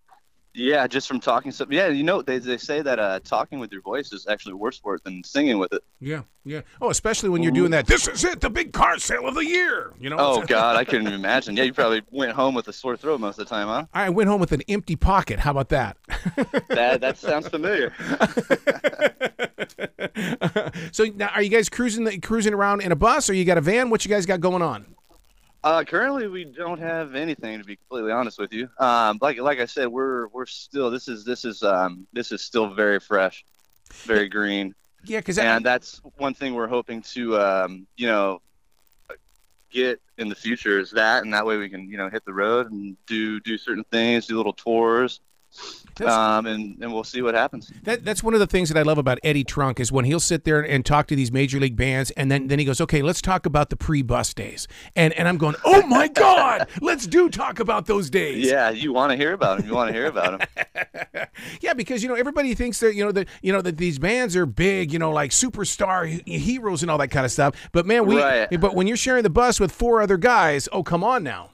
Yeah, 0.52 0.86
just 0.88 1.06
from 1.06 1.20
talking. 1.20 1.52
So 1.52 1.64
yeah, 1.70 1.88
you 1.88 2.02
know, 2.02 2.22
they 2.22 2.38
they 2.38 2.56
say 2.56 2.82
that 2.82 2.98
uh, 2.98 3.20
talking 3.20 3.60
with 3.60 3.70
your 3.70 3.82
voice 3.82 4.12
is 4.12 4.26
actually 4.26 4.54
worse 4.54 4.78
for 4.78 4.96
it 4.96 5.04
than 5.04 5.22
singing 5.22 5.58
with 5.58 5.72
it. 5.72 5.82
yeah 6.00 6.22
yeah 6.42 6.62
oh 6.80 6.88
especially 6.88 7.28
when 7.28 7.42
you're 7.42 7.52
doing 7.52 7.70
that 7.70 7.86
this 7.86 8.08
is 8.08 8.24
it 8.24 8.40
the 8.40 8.48
big 8.48 8.72
car 8.72 8.98
sale 8.98 9.28
of 9.28 9.34
the 9.34 9.44
year 9.44 9.92
you 10.00 10.08
know 10.08 10.16
Oh 10.18 10.42
God, 10.46 10.74
I 10.74 10.84
couldn't 10.84 11.02
even 11.02 11.12
imagine. 11.12 11.54
Yeah, 11.54 11.64
you 11.64 11.74
probably 11.74 12.00
went 12.10 12.32
home 12.32 12.54
with 12.54 12.66
a 12.68 12.72
sore 12.72 12.96
throat 12.96 13.20
most 13.20 13.38
of 13.38 13.46
the 13.46 13.54
time, 13.54 13.68
huh? 13.68 13.84
I 13.92 14.08
went 14.08 14.30
home 14.30 14.40
with 14.40 14.52
an 14.52 14.62
empty 14.66 14.96
pocket 14.96 15.38
how 15.38 15.50
about 15.50 15.68
that 15.68 15.98
That 16.68 17.02
that 17.02 17.18
sounds 17.18 17.48
familiar. 17.48 17.92
so 20.92 21.04
now 21.14 21.28
are 21.28 21.42
you 21.42 21.50
guys 21.50 21.68
cruising 21.68 22.04
the, 22.04 22.18
cruising 22.18 22.54
around 22.54 22.80
in 22.80 22.92
a 22.92 22.96
bus 22.96 23.28
or 23.28 23.34
you 23.34 23.44
got 23.44 23.58
a 23.58 23.60
van 23.60 23.90
what 23.90 24.04
you 24.04 24.08
guys 24.08 24.26
got 24.26 24.40
going 24.40 24.62
on 24.62 24.86
Uh, 25.62 25.84
currently, 25.84 26.26
we 26.26 26.44
don't 26.44 26.78
have 26.78 27.14
anything 27.14 27.58
to 27.58 27.64
be 27.64 27.76
completely 27.76 28.12
honest 28.12 28.38
with 28.38 28.52
you. 28.52 28.68
Um, 28.78 29.18
like 29.20 29.38
like 29.38 29.60
I 29.60 29.66
said, 29.66 29.88
we're 29.88 30.28
we're 30.28 30.46
still 30.46 30.90
this 30.90 31.06
is 31.06 31.24
this 31.24 31.44
is 31.44 31.62
um 31.62 32.06
this 32.12 32.32
is 32.32 32.40
still 32.40 32.72
very 32.72 32.98
fresh, 32.98 33.44
very 34.04 34.28
green, 34.28 34.74
yeah 35.04 35.20
because 35.20 35.38
and 35.38 35.64
that's 35.64 36.00
one 36.16 36.32
thing 36.34 36.54
we're 36.54 36.66
hoping 36.66 37.02
to 37.02 37.38
um 37.38 37.86
you 37.96 38.06
know 38.06 38.40
get 39.70 40.00
in 40.18 40.28
the 40.28 40.34
future 40.34 40.78
is 40.78 40.90
that, 40.92 41.22
and 41.22 41.32
that 41.34 41.44
way 41.44 41.56
we 41.56 41.68
can 41.68 41.90
you 41.90 41.98
know 41.98 42.08
hit 42.08 42.24
the 42.24 42.32
road 42.32 42.70
and 42.72 42.96
do 43.06 43.38
do 43.40 43.58
certain 43.58 43.84
things, 43.84 44.26
do 44.26 44.36
little 44.36 44.54
tours, 44.54 45.20
um, 46.06 46.46
and 46.46 46.76
and 46.80 46.92
we'll 46.92 47.04
see 47.04 47.20
what 47.22 47.34
happens. 47.34 47.70
That, 47.82 48.04
that's 48.04 48.22
one 48.22 48.34
of 48.34 48.40
the 48.40 48.46
things 48.46 48.68
that 48.70 48.78
I 48.78 48.82
love 48.82 48.98
about 48.98 49.18
Eddie 49.22 49.44
Trunk 49.44 49.80
is 49.80 49.92
when 49.92 50.04
he'll 50.04 50.20
sit 50.20 50.44
there 50.44 50.60
and 50.60 50.84
talk 50.84 51.06
to 51.08 51.16
these 51.16 51.30
major 51.30 51.60
league 51.60 51.76
bands, 51.76 52.10
and 52.12 52.30
then, 52.30 52.46
then 52.46 52.58
he 52.58 52.64
goes, 52.64 52.80
"Okay, 52.80 53.02
let's 53.02 53.20
talk 53.20 53.46
about 53.46 53.70
the 53.70 53.76
pre-bus 53.76 54.32
days," 54.34 54.66
and 54.96 55.12
and 55.14 55.28
I'm 55.28 55.36
going, 55.36 55.56
"Oh 55.64 55.86
my 55.86 56.08
God, 56.08 56.68
let's 56.80 57.06
do 57.06 57.28
talk 57.28 57.60
about 57.60 57.86
those 57.86 58.08
days." 58.10 58.46
Yeah, 58.46 58.70
you 58.70 58.92
want 58.92 59.10
to 59.12 59.16
hear 59.16 59.32
about 59.32 59.58
them. 59.58 59.66
You 59.66 59.74
want 59.74 59.88
to 59.88 59.92
hear 59.94 60.06
about 60.06 60.40
them. 60.40 61.26
yeah, 61.60 61.74
because 61.74 62.02
you 62.02 62.08
know 62.08 62.14
everybody 62.14 62.54
thinks 62.54 62.80
that 62.80 62.94
you 62.94 63.04
know 63.04 63.12
that 63.12 63.28
you 63.42 63.52
know 63.52 63.62
that 63.62 63.76
these 63.76 63.98
bands 63.98 64.36
are 64.36 64.46
big, 64.46 64.92
you 64.92 64.98
know, 64.98 65.10
like 65.10 65.30
superstar 65.32 66.06
heroes 66.26 66.82
and 66.82 66.90
all 66.90 66.98
that 66.98 67.08
kind 67.08 67.26
of 67.26 67.32
stuff. 67.32 67.54
But 67.72 67.86
man, 67.86 68.06
we 68.06 68.20
Right. 68.20 68.60
but 68.60 68.74
when 68.74 68.86
you're 68.86 68.96
sharing 68.96 69.22
the 69.22 69.30
bus 69.30 69.58
with 69.60 69.72
four 69.72 70.00
other 70.00 70.16
guys, 70.16 70.68
oh 70.72 70.82
come 70.82 71.04
on 71.04 71.22
now. 71.22 71.50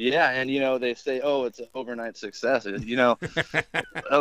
Yeah, 0.00 0.30
and 0.30 0.48
you 0.48 0.60
know 0.60 0.78
they 0.78 0.94
say, 0.94 1.20
"Oh, 1.24 1.44
it's 1.44 1.58
an 1.58 1.66
overnight 1.74 2.16
success." 2.16 2.66
You 2.66 2.94
know, 2.96 3.18
uh, 3.54 3.62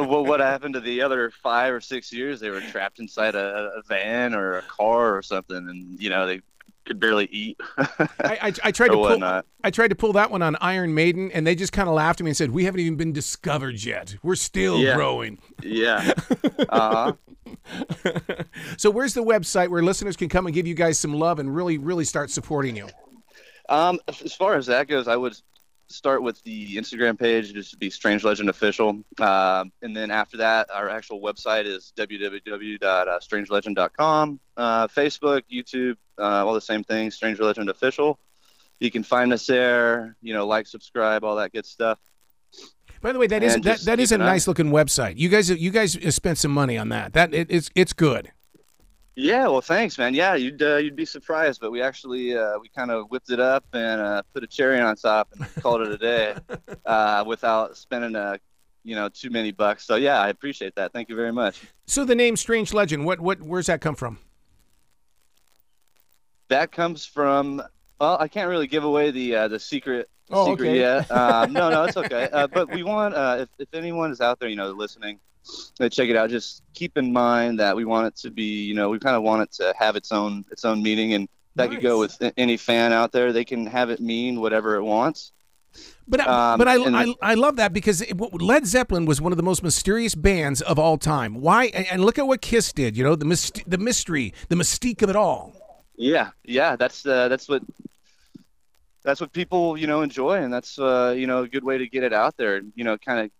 well, 0.03 0.25
what 0.25 0.39
happened 0.39 0.73
to 0.73 0.79
the 0.79 1.03
other 1.03 1.29
five 1.43 1.71
or 1.71 1.79
six 1.79 2.11
years? 2.11 2.39
They 2.39 2.49
were 2.49 2.61
trapped 2.61 2.97
inside 2.97 3.35
a, 3.35 3.71
a 3.77 3.83
van 3.87 4.33
or 4.33 4.57
a 4.57 4.63
car 4.63 5.15
or 5.15 5.21
something, 5.21 5.55
and 5.55 6.01
you 6.01 6.09
know 6.09 6.25
they 6.25 6.41
could 6.85 6.99
barely 6.99 7.25
eat 7.25 7.59
I, 7.77 8.07
I, 8.21 8.53
I 8.63 8.71
tried 8.71 8.87
to 8.87 8.93
pull 8.93 9.01
whatnot. 9.01 9.45
I 9.63 9.69
tried 9.71 9.89
to 9.89 9.95
pull 9.95 10.13
that 10.13 10.31
one 10.31 10.41
on 10.41 10.55
Iron 10.61 10.95
Maiden, 10.95 11.29
and 11.31 11.45
they 11.45 11.53
just 11.53 11.73
kind 11.73 11.87
of 11.87 11.93
laughed 11.93 12.21
at 12.21 12.23
me 12.23 12.31
and 12.31 12.37
said, 12.37 12.49
"We 12.49 12.63
haven't 12.65 12.79
even 12.79 12.95
been 12.95 13.13
discovered 13.13 13.83
yet. 13.85 14.15
We're 14.23 14.33
still 14.35 14.79
Yeah. 14.79 14.95
growing." 14.95 15.37
Yeah. 15.61 16.11
Uh 16.69 17.13
huh. 17.73 18.13
so 18.77 18.89
where's 18.89 19.13
the 19.13 19.23
website 19.23 19.69
where 19.69 19.81
listeners 19.83 20.17
can 20.17 20.27
come 20.27 20.47
and 20.47 20.55
give 20.55 20.65
you 20.67 20.73
guys 20.73 20.97
some 20.99 21.13
love 21.13 21.39
and 21.39 21.55
really, 21.55 21.77
really 21.77 22.03
start 22.03 22.29
supporting 22.31 22.75
you? 22.75 22.87
Um, 23.69 23.99
as 24.07 24.33
far 24.33 24.55
as 24.55 24.65
that 24.67 24.87
goes, 24.87 25.07
I 25.07 25.15
would 25.15 25.35
start 25.89 26.21
with 26.21 26.43
the 26.43 26.77
Instagram 26.77 27.17
page, 27.17 27.51
just 27.53 27.79
be 27.79 27.89
Strange 27.89 28.23
Legend 28.23 28.49
Official. 28.49 29.01
Um, 29.19 29.71
and 29.81 29.95
then 29.95 30.11
after 30.11 30.37
that, 30.37 30.69
our 30.71 30.89
actual 30.89 31.19
website 31.21 31.65
is 31.65 31.91
www.strangelegend.com. 31.97 34.39
Uh, 34.57 34.87
Facebook, 34.87 35.41
YouTube, 35.51 35.95
uh, 36.19 36.45
all 36.45 36.53
the 36.53 36.61
same 36.61 36.83
things, 36.83 37.15
Strange 37.15 37.39
Legend 37.39 37.69
Official. 37.69 38.19
You 38.79 38.91
can 38.91 39.01
find 39.03 39.33
us 39.33 39.47
there, 39.47 40.15
you 40.21 40.33
know, 40.33 40.45
like, 40.45 40.67
subscribe, 40.67 41.23
all 41.23 41.37
that 41.37 41.51
good 41.51 41.65
stuff. 41.65 41.97
By 43.01 43.11
the 43.11 43.19
way, 43.19 43.27
that 43.27 43.43
is 43.43 43.55
that, 43.61 43.81
that 43.81 43.99
is 43.99 44.11
a 44.11 44.17
nice 44.17 44.47
looking 44.47 44.71
website. 44.71 45.17
You 45.17 45.29
guys 45.29 45.49
you 45.49 45.69
guys 45.69 46.15
spent 46.15 46.39
some 46.39 46.51
money 46.51 46.77
on 46.77 46.89
that. 46.89 47.13
That 47.13 47.33
it, 47.33 47.47
it's 47.49 47.69
it's 47.75 47.93
good. 47.93 48.31
Yeah, 49.19 49.47
well, 49.47 49.61
thanks, 49.61 49.97
man. 49.97 50.13
Yeah, 50.13 50.35
you'd 50.35 50.61
uh, 50.61 50.75
you'd 50.75 50.95
be 50.95 51.03
surprised, 51.03 51.59
but 51.59 51.71
we 51.71 51.81
actually 51.81 52.37
uh, 52.37 52.59
we 52.61 52.69
kind 52.69 52.91
of 52.91 53.09
whipped 53.09 53.31
it 53.31 53.39
up 53.39 53.65
and 53.73 53.99
uh, 53.99 54.21
put 54.31 54.43
a 54.43 54.47
cherry 54.47 54.79
on 54.79 54.95
top 54.95 55.27
and 55.33 55.43
called 55.63 55.81
it 55.81 55.91
a 55.91 55.97
day 55.97 56.35
uh, 56.85 57.23
without 57.25 57.75
spending 57.75 58.15
a 58.15 58.39
you 58.83 58.93
know 58.93 59.09
too 59.09 59.31
many 59.31 59.51
bucks. 59.51 59.87
So 59.87 59.95
yeah, 59.95 60.21
I 60.21 60.29
appreciate 60.29 60.75
that. 60.75 60.93
Thank 60.93 61.09
you 61.09 61.15
very 61.15 61.33
much. 61.33 61.61
So 61.87 62.05
the 62.05 62.13
name 62.13 62.35
Strange 62.37 62.73
Legend, 62.75 63.05
what 63.05 63.19
what 63.19 63.41
where's 63.41 63.65
that 63.65 63.81
come 63.81 63.95
from? 63.95 64.19
That 66.49 66.71
comes 66.71 67.03
from 67.03 67.63
well, 67.99 68.17
I 68.19 68.27
can't 68.27 68.49
really 68.49 68.67
give 68.67 68.83
away 68.83 69.09
the 69.09 69.35
uh, 69.35 69.47
the 69.47 69.59
secret 69.59 70.09
Oh, 70.29 70.45
secret 70.51 70.67
okay. 70.67 70.77
yet. 70.79 71.09
Um, 71.09 71.53
no, 71.53 71.71
no, 71.71 71.85
it's 71.85 71.97
okay. 71.97 72.29
Uh, 72.33 72.45
but 72.45 72.69
we 72.69 72.83
want 72.83 73.15
uh, 73.15 73.37
if 73.39 73.49
if 73.57 73.73
anyone 73.73 74.11
is 74.11 74.21
out 74.21 74.39
there, 74.39 74.47
you 74.49 74.55
know, 74.57 74.69
listening. 74.69 75.19
Uh, 75.79 75.89
Check 75.89 76.09
it 76.09 76.15
out. 76.15 76.29
Just 76.29 76.63
keep 76.73 76.97
in 76.97 77.11
mind 77.13 77.59
that 77.59 77.75
we 77.75 77.85
want 77.85 78.07
it 78.07 78.15
to 78.17 78.31
be, 78.31 78.63
you 78.65 78.73
know, 78.73 78.89
we 78.89 78.99
kind 78.99 79.15
of 79.15 79.23
want 79.23 79.43
it 79.43 79.51
to 79.53 79.73
have 79.77 79.95
its 79.95 80.11
own 80.11 80.45
its 80.51 80.65
own 80.65 80.81
meaning, 80.81 81.13
and 81.13 81.27
that 81.55 81.69
could 81.69 81.81
go 81.81 81.99
with 81.99 82.21
any 82.37 82.57
fan 82.57 82.93
out 82.93 83.11
there. 83.11 83.33
They 83.33 83.45
can 83.45 83.65
have 83.65 83.89
it 83.89 83.99
mean 83.99 84.39
whatever 84.39 84.75
it 84.75 84.83
wants. 84.83 85.31
But 86.07 86.21
I 86.21 86.53
Um, 86.53 86.57
but 86.57 86.67
I, 86.67 86.75
I 86.75 87.15
I 87.21 87.33
love 87.33 87.57
that 87.57 87.73
because 87.73 88.01
it, 88.01 88.15
Led 88.41 88.65
Zeppelin 88.65 89.05
was 89.05 89.19
one 89.19 89.33
of 89.33 89.37
the 89.37 89.43
most 89.43 89.61
mysterious 89.61 90.15
bands 90.15 90.61
of 90.61 90.79
all 90.79 90.97
time. 90.97 91.41
Why? 91.41 91.65
And, 91.65 91.85
and 91.91 92.05
look 92.05 92.17
at 92.17 92.27
what 92.27 92.41
Kiss 92.41 92.71
did. 92.71 92.95
You 92.95 93.03
know 93.03 93.15
the 93.15 93.25
myst- 93.25 93.63
the 93.67 93.77
mystery, 93.77 94.33
the 94.49 94.55
mystique 94.55 95.01
of 95.01 95.09
it 95.09 95.15
all. 95.15 95.53
Yeah, 95.95 96.29
yeah, 96.43 96.75
that's 96.75 97.05
uh, 97.05 97.27
that's 97.27 97.49
what 97.49 97.63
that's 99.03 99.19
what 99.19 99.33
people 99.33 99.77
you 99.77 99.87
know 99.87 100.01
enjoy, 100.01 100.41
and 100.41 100.53
that's 100.53 100.79
uh, 100.79 101.13
you 101.17 101.27
know 101.27 101.43
a 101.43 101.47
good 101.47 101.63
way 101.63 101.77
to 101.77 101.87
get 101.87 102.03
it 102.03 102.13
out 102.13 102.37
there. 102.37 102.61
You 102.75 102.83
know, 102.83 102.97
kind 102.97 103.19
of 103.19 103.31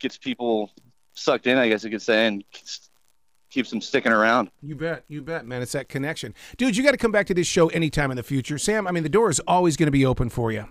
gets 0.00 0.18
people 0.18 0.72
sucked 1.18 1.46
in, 1.46 1.58
I 1.58 1.68
guess 1.68 1.84
you 1.84 1.90
could 1.90 2.02
say, 2.02 2.26
and 2.26 2.44
keeps- 2.52 3.70
them 3.70 3.80
sticking 3.80 4.12
around. 4.12 4.50
You 4.62 4.76
bet, 4.76 5.02
you 5.08 5.20
bet, 5.20 5.44
man. 5.44 5.62
It's 5.62 5.72
that 5.72 5.88
connection, 5.88 6.32
dude. 6.58 6.76
You 6.76 6.84
got 6.84 6.92
to 6.92 6.96
come 6.96 7.10
back 7.10 7.26
to 7.26 7.34
this 7.34 7.48
show 7.48 7.66
anytime 7.70 8.12
in 8.12 8.16
the 8.16 8.22
future, 8.22 8.56
Sam. 8.56 8.86
I 8.86 8.92
mean, 8.92 9.02
the 9.02 9.08
door 9.08 9.30
is 9.30 9.40
always 9.48 9.76
going 9.76 9.88
to 9.88 9.90
be 9.92 10.06
open 10.06 10.28
for 10.28 10.52
you. 10.52 10.66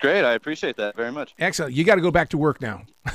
Great, 0.00 0.24
I 0.24 0.34
appreciate 0.34 0.76
that 0.76 0.96
very 0.96 1.10
much. 1.10 1.34
Excellent. 1.40 1.74
You 1.74 1.82
got 1.82 1.96
to 1.96 2.00
go 2.00 2.10
back 2.12 2.28
to 2.30 2.38
work 2.38 2.60
now. 2.60 2.82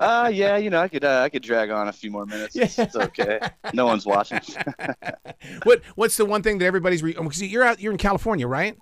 Uh, 0.00 0.30
yeah, 0.32 0.56
you 0.56 0.70
know, 0.70 0.80
I 0.80 0.86
could 0.86 1.04
uh, 1.04 1.22
I 1.22 1.28
could 1.28 1.42
drag 1.42 1.70
on 1.70 1.88
a 1.88 1.92
few 1.92 2.10
more 2.10 2.24
minutes. 2.24 2.54
It's, 2.54 2.78
it's 2.78 2.94
okay. 2.94 3.40
No 3.74 3.84
one's 3.86 4.06
watching. 4.06 4.40
What 5.64 5.82
What's 5.96 6.16
the 6.16 6.24
one 6.24 6.42
thing 6.42 6.58
that 6.58 6.64
everybody's? 6.66 7.02
Re- 7.02 7.16
oh, 7.18 7.28
you're 7.34 7.64
out. 7.64 7.80
You're 7.80 7.92
in 7.92 7.98
California, 7.98 8.46
right? 8.46 8.78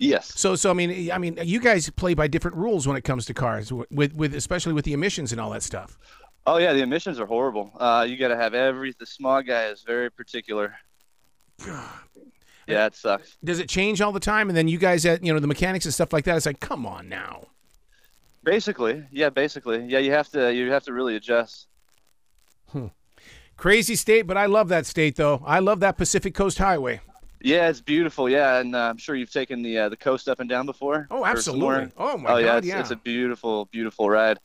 Yes. 0.00 0.32
So, 0.34 0.56
so 0.56 0.70
I 0.70 0.72
mean, 0.72 1.12
I 1.12 1.18
mean, 1.18 1.38
you 1.42 1.60
guys 1.60 1.88
play 1.90 2.14
by 2.14 2.26
different 2.26 2.56
rules 2.56 2.88
when 2.88 2.96
it 2.96 3.02
comes 3.02 3.26
to 3.26 3.34
cars, 3.34 3.72
with 3.72 4.14
with 4.14 4.34
especially 4.34 4.72
with 4.72 4.84
the 4.84 4.92
emissions 4.92 5.30
and 5.30 5.40
all 5.40 5.50
that 5.50 5.62
stuff. 5.62 5.96
Oh 6.46 6.56
yeah, 6.56 6.72
the 6.72 6.82
emissions 6.82 7.20
are 7.20 7.26
horrible. 7.26 7.70
Uh, 7.78 8.04
you 8.08 8.16
got 8.16 8.28
to 8.28 8.36
have 8.36 8.54
every. 8.54 8.92
The 8.98 9.06
smog 9.06 9.46
guy 9.46 9.66
is 9.66 9.82
very 9.82 10.10
particular. 10.10 10.74
Yeah, 12.66 12.86
it 12.86 12.94
sucks. 12.94 13.36
Does 13.42 13.58
it 13.58 13.68
change 13.68 14.00
all 14.00 14.12
the 14.12 14.20
time? 14.20 14.48
And 14.48 14.56
then 14.56 14.68
you 14.68 14.78
guys, 14.78 15.04
at 15.04 15.24
you 15.24 15.32
know, 15.32 15.40
the 15.40 15.48
mechanics 15.48 15.86
and 15.86 15.92
stuff 15.92 16.12
like 16.12 16.24
that. 16.26 16.36
It's 16.36 16.46
like, 16.46 16.60
come 16.60 16.86
on 16.86 17.08
now. 17.08 17.48
Basically, 18.44 19.04
yeah, 19.10 19.28
basically, 19.28 19.84
yeah. 19.86 19.98
You 19.98 20.12
have 20.12 20.28
to 20.30 20.54
you 20.54 20.70
have 20.70 20.84
to 20.84 20.92
really 20.92 21.16
adjust. 21.16 21.66
Crazy 23.56 23.96
state, 23.96 24.22
but 24.22 24.36
I 24.36 24.46
love 24.46 24.68
that 24.68 24.86
state 24.86 25.16
though. 25.16 25.42
I 25.44 25.58
love 25.58 25.80
that 25.80 25.98
Pacific 25.98 26.34
Coast 26.34 26.58
Highway. 26.58 27.00
Yeah, 27.40 27.68
it's 27.68 27.80
beautiful. 27.80 28.28
Yeah, 28.28 28.58
and 28.58 28.74
uh, 28.74 28.78
I'm 28.90 28.98
sure 28.98 29.14
you've 29.14 29.32
taken 29.32 29.62
the 29.62 29.78
uh, 29.78 29.88
the 29.88 29.96
coast 29.96 30.28
up 30.28 30.40
and 30.40 30.48
down 30.48 30.66
before. 30.66 31.06
Oh, 31.10 31.24
absolutely. 31.24 31.92
Oh 31.96 32.16
my 32.18 32.30
oh 32.32 32.36
yeah, 32.36 32.46
God, 32.46 32.58
it's, 32.58 32.66
yeah. 32.66 32.80
it's 32.80 32.90
a 32.90 32.96
beautiful, 32.96 33.66
beautiful 33.66 34.08
ride. 34.10 34.38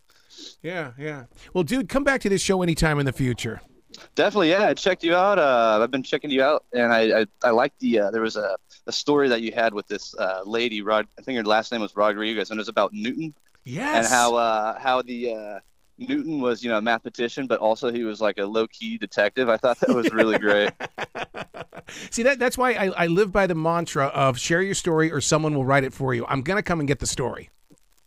Yeah, 0.62 0.92
yeah. 0.98 1.26
Well, 1.54 1.64
dude, 1.64 1.90
come 1.90 2.04
back 2.04 2.22
to 2.22 2.30
this 2.30 2.42
show 2.42 2.62
anytime 2.62 3.00
in 3.00 3.06
the 3.06 3.14
future. 3.14 3.62
Definitely, 4.16 4.50
yeah. 4.50 4.68
I 4.68 4.74
checked 4.74 5.04
you 5.04 5.16
out. 5.16 5.40
Uh, 5.40 5.80
I've 5.82 5.92
been 5.92 6.04
checking 6.04 6.30
you 6.30 6.44
out, 6.44 6.66
and 6.74 6.92
I 6.94 7.22
I, 7.22 7.26
I 7.44 7.50
like 7.52 7.74
the 7.80 8.00
uh, 8.00 8.12
there 8.12 8.22
was 8.22 8.36
a, 8.36 8.58
a 8.88 8.92
story 8.92 9.30
that 9.30 9.42
you 9.42 9.52
had 9.52 9.74
with 9.74 9.88
this 9.88 10.16
uh, 10.16 10.42
lady, 10.46 10.82
Rod. 10.82 11.08
I 11.18 11.22
think 11.22 11.38
her 11.38 11.44
last 11.44 11.72
name 11.72 11.82
was 11.82 11.96
Rodriguez, 11.96 12.50
and 12.50 12.58
it 12.58 12.62
was 12.62 12.70
about 12.70 12.94
Newton 12.94 13.34
Yes. 13.66 14.06
and 14.06 14.14
how 14.14 14.36
uh, 14.36 14.80
how 14.80 15.02
the 15.02 15.34
uh, 15.34 15.60
Newton 15.98 16.42
was 16.42 16.64
you 16.64 16.70
know 16.70 16.78
a 16.78 16.82
mathematician, 16.82 17.48
but 17.48 17.60
also 17.60 17.92
he 17.92 18.04
was 18.04 18.22
like 18.22 18.38
a 18.38 18.46
low 18.46 18.68
key 18.68 18.98
detective. 18.98 19.50
I 19.50 19.58
thought 19.58 19.80
that 19.80 19.96
was 19.96 20.12
really 20.12 20.38
great. 20.38 20.72
See 22.12 22.24
that 22.24 22.40
that's 22.40 22.58
why 22.58 22.74
I, 22.74 22.86
I 22.88 23.08
live 23.08 23.32
by 23.32 23.48
the 23.48 23.56
mantra 23.56 24.08
of 24.08 24.38
share 24.40 24.62
your 24.62 24.76
story 24.76 25.12
or 25.12 25.22
someone 25.22 25.56
will 25.56 25.66
write 25.66 25.84
it 25.84 25.94
for 25.94 26.14
you. 26.14 26.26
I'm 26.28 26.42
gonna 26.42 26.64
come 26.64 26.80
and 26.80 26.88
get 26.88 27.00
the 27.00 27.08
story. 27.08 27.50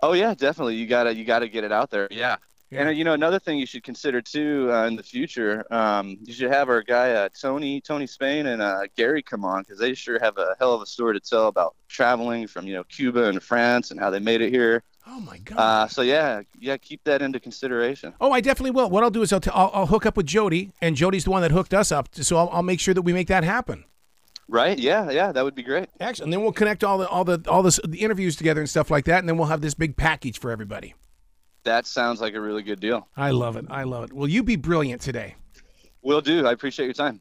Oh 0.03 0.13
yeah, 0.13 0.35
definitely. 0.35 0.77
You 0.77 0.87
gotta 0.87 1.15
you 1.15 1.25
gotta 1.25 1.49
get 1.49 1.65
it 1.65 1.73
out 1.73 1.91
there. 1.91 2.09
Yeah. 2.11 2.37
Yeah. 2.71 2.81
And 2.81 2.89
uh, 2.89 2.93
you 2.93 3.05
know 3.05 3.15
another 3.15 3.39
thing 3.39 3.59
you 3.59 3.65
should 3.65 3.83
consider 3.83 4.21
too 4.21 4.69
uh, 4.71 4.87
in 4.87 4.95
the 4.95 5.03
future, 5.03 5.65
um, 5.73 6.19
you 6.23 6.35
should 6.35 6.51
have 6.51 6.69
our 6.69 6.83
guy 6.83 7.13
uh, 7.13 7.31
Tony 7.31 7.81
Tony 7.81 8.07
Spain 8.07 8.47
and 8.47 8.61
uh, 8.61 8.83
Gary 8.95 9.23
come 9.23 9.43
on 9.45 9.63
because 9.63 9.79
they 9.79 9.95
sure 9.95 10.19
have 10.21 10.37
a 10.37 10.55
hell 10.59 10.75
of 10.75 10.83
a 10.83 10.87
story 10.87 11.19
to 11.19 11.21
tell 11.21 11.47
about 11.49 11.75
traveling 11.89 12.47
from 12.47 12.67
you 12.67 12.75
know 12.75 12.85
Cuba 12.85 13.25
and 13.25 13.43
France 13.43 13.91
and 13.91 13.99
how 13.99 14.11
they 14.11 14.21
made 14.21 14.43
it 14.43 14.51
here. 14.51 14.83
Oh 15.11 15.21
my 15.21 15.39
god. 15.39 15.57
Uh, 15.57 15.89
so 15.89 16.03
yeah, 16.03 16.43
yeah, 16.59 16.77
keep 16.77 17.03
that 17.05 17.23
into 17.23 17.41
consideration. 17.41 18.13
oh, 18.21 18.31
I 18.31 18.41
definitely 18.41 18.73
will. 18.73 18.91
What 18.91 19.03
I'll 19.03 19.11
do 19.11 19.23
is 19.23 19.33
I'll, 19.33 19.41
t- 19.41 19.51
I'll 19.55 19.71
I'll 19.73 19.87
hook 19.87 20.05
up 20.05 20.17
with 20.17 20.27
Jody, 20.27 20.71
and 20.83 20.95
Jody's 20.97 21.25
the 21.25 21.31
one 21.31 21.43
that 21.43 21.51
hooked 21.51 21.73
us 21.73 21.91
up. 21.91 22.09
So 22.13 22.37
I'll, 22.37 22.51
I'll 22.51 22.63
make 22.63 22.79
sure 22.79 22.93
that 22.95 23.03
we 23.03 23.13
make 23.13 23.29
that 23.29 23.43
happen. 23.43 23.85
Right? 24.49 24.79
Yeah, 24.79 25.11
yeah, 25.11 25.33
that 25.33 25.45
would 25.45 25.55
be 25.55 25.63
great. 25.63 25.89
Excellent. 25.99 26.27
And 26.27 26.33
then 26.33 26.43
we'll 26.43 26.53
connect 26.53 26.85
all 26.85 26.99
the 26.99 27.09
all 27.09 27.25
the 27.25 27.43
all 27.49 27.63
this, 27.63 27.81
the 27.87 27.99
interviews 28.01 28.37
together 28.37 28.61
and 28.61 28.69
stuff 28.69 28.91
like 28.91 29.07
that, 29.07 29.21
and 29.21 29.29
then 29.29 29.39
we'll 29.39 29.49
have 29.49 29.61
this 29.61 29.75
big 29.75 29.97
package 29.97 30.39
for 30.39 30.51
everybody. 30.51 30.95
That 31.65 31.87
sounds 31.87 32.21
like 32.21 32.35
a 32.35 32.41
really 32.41 32.63
good 32.63 32.81
deal. 32.81 33.09
I 33.17 33.31
love 33.31 33.57
it. 33.57 33.67
I 33.69 33.83
love 33.85 34.05
it. 34.05 34.13
Will 34.13 34.29
you 34.29 34.43
be 34.43 34.57
brilliant 34.57 35.03
today? 35.03 35.35
Will 36.03 36.21
do. 36.21 36.47
I 36.47 36.53
appreciate 36.53 36.87
your 36.87 36.95
time. 36.95 37.21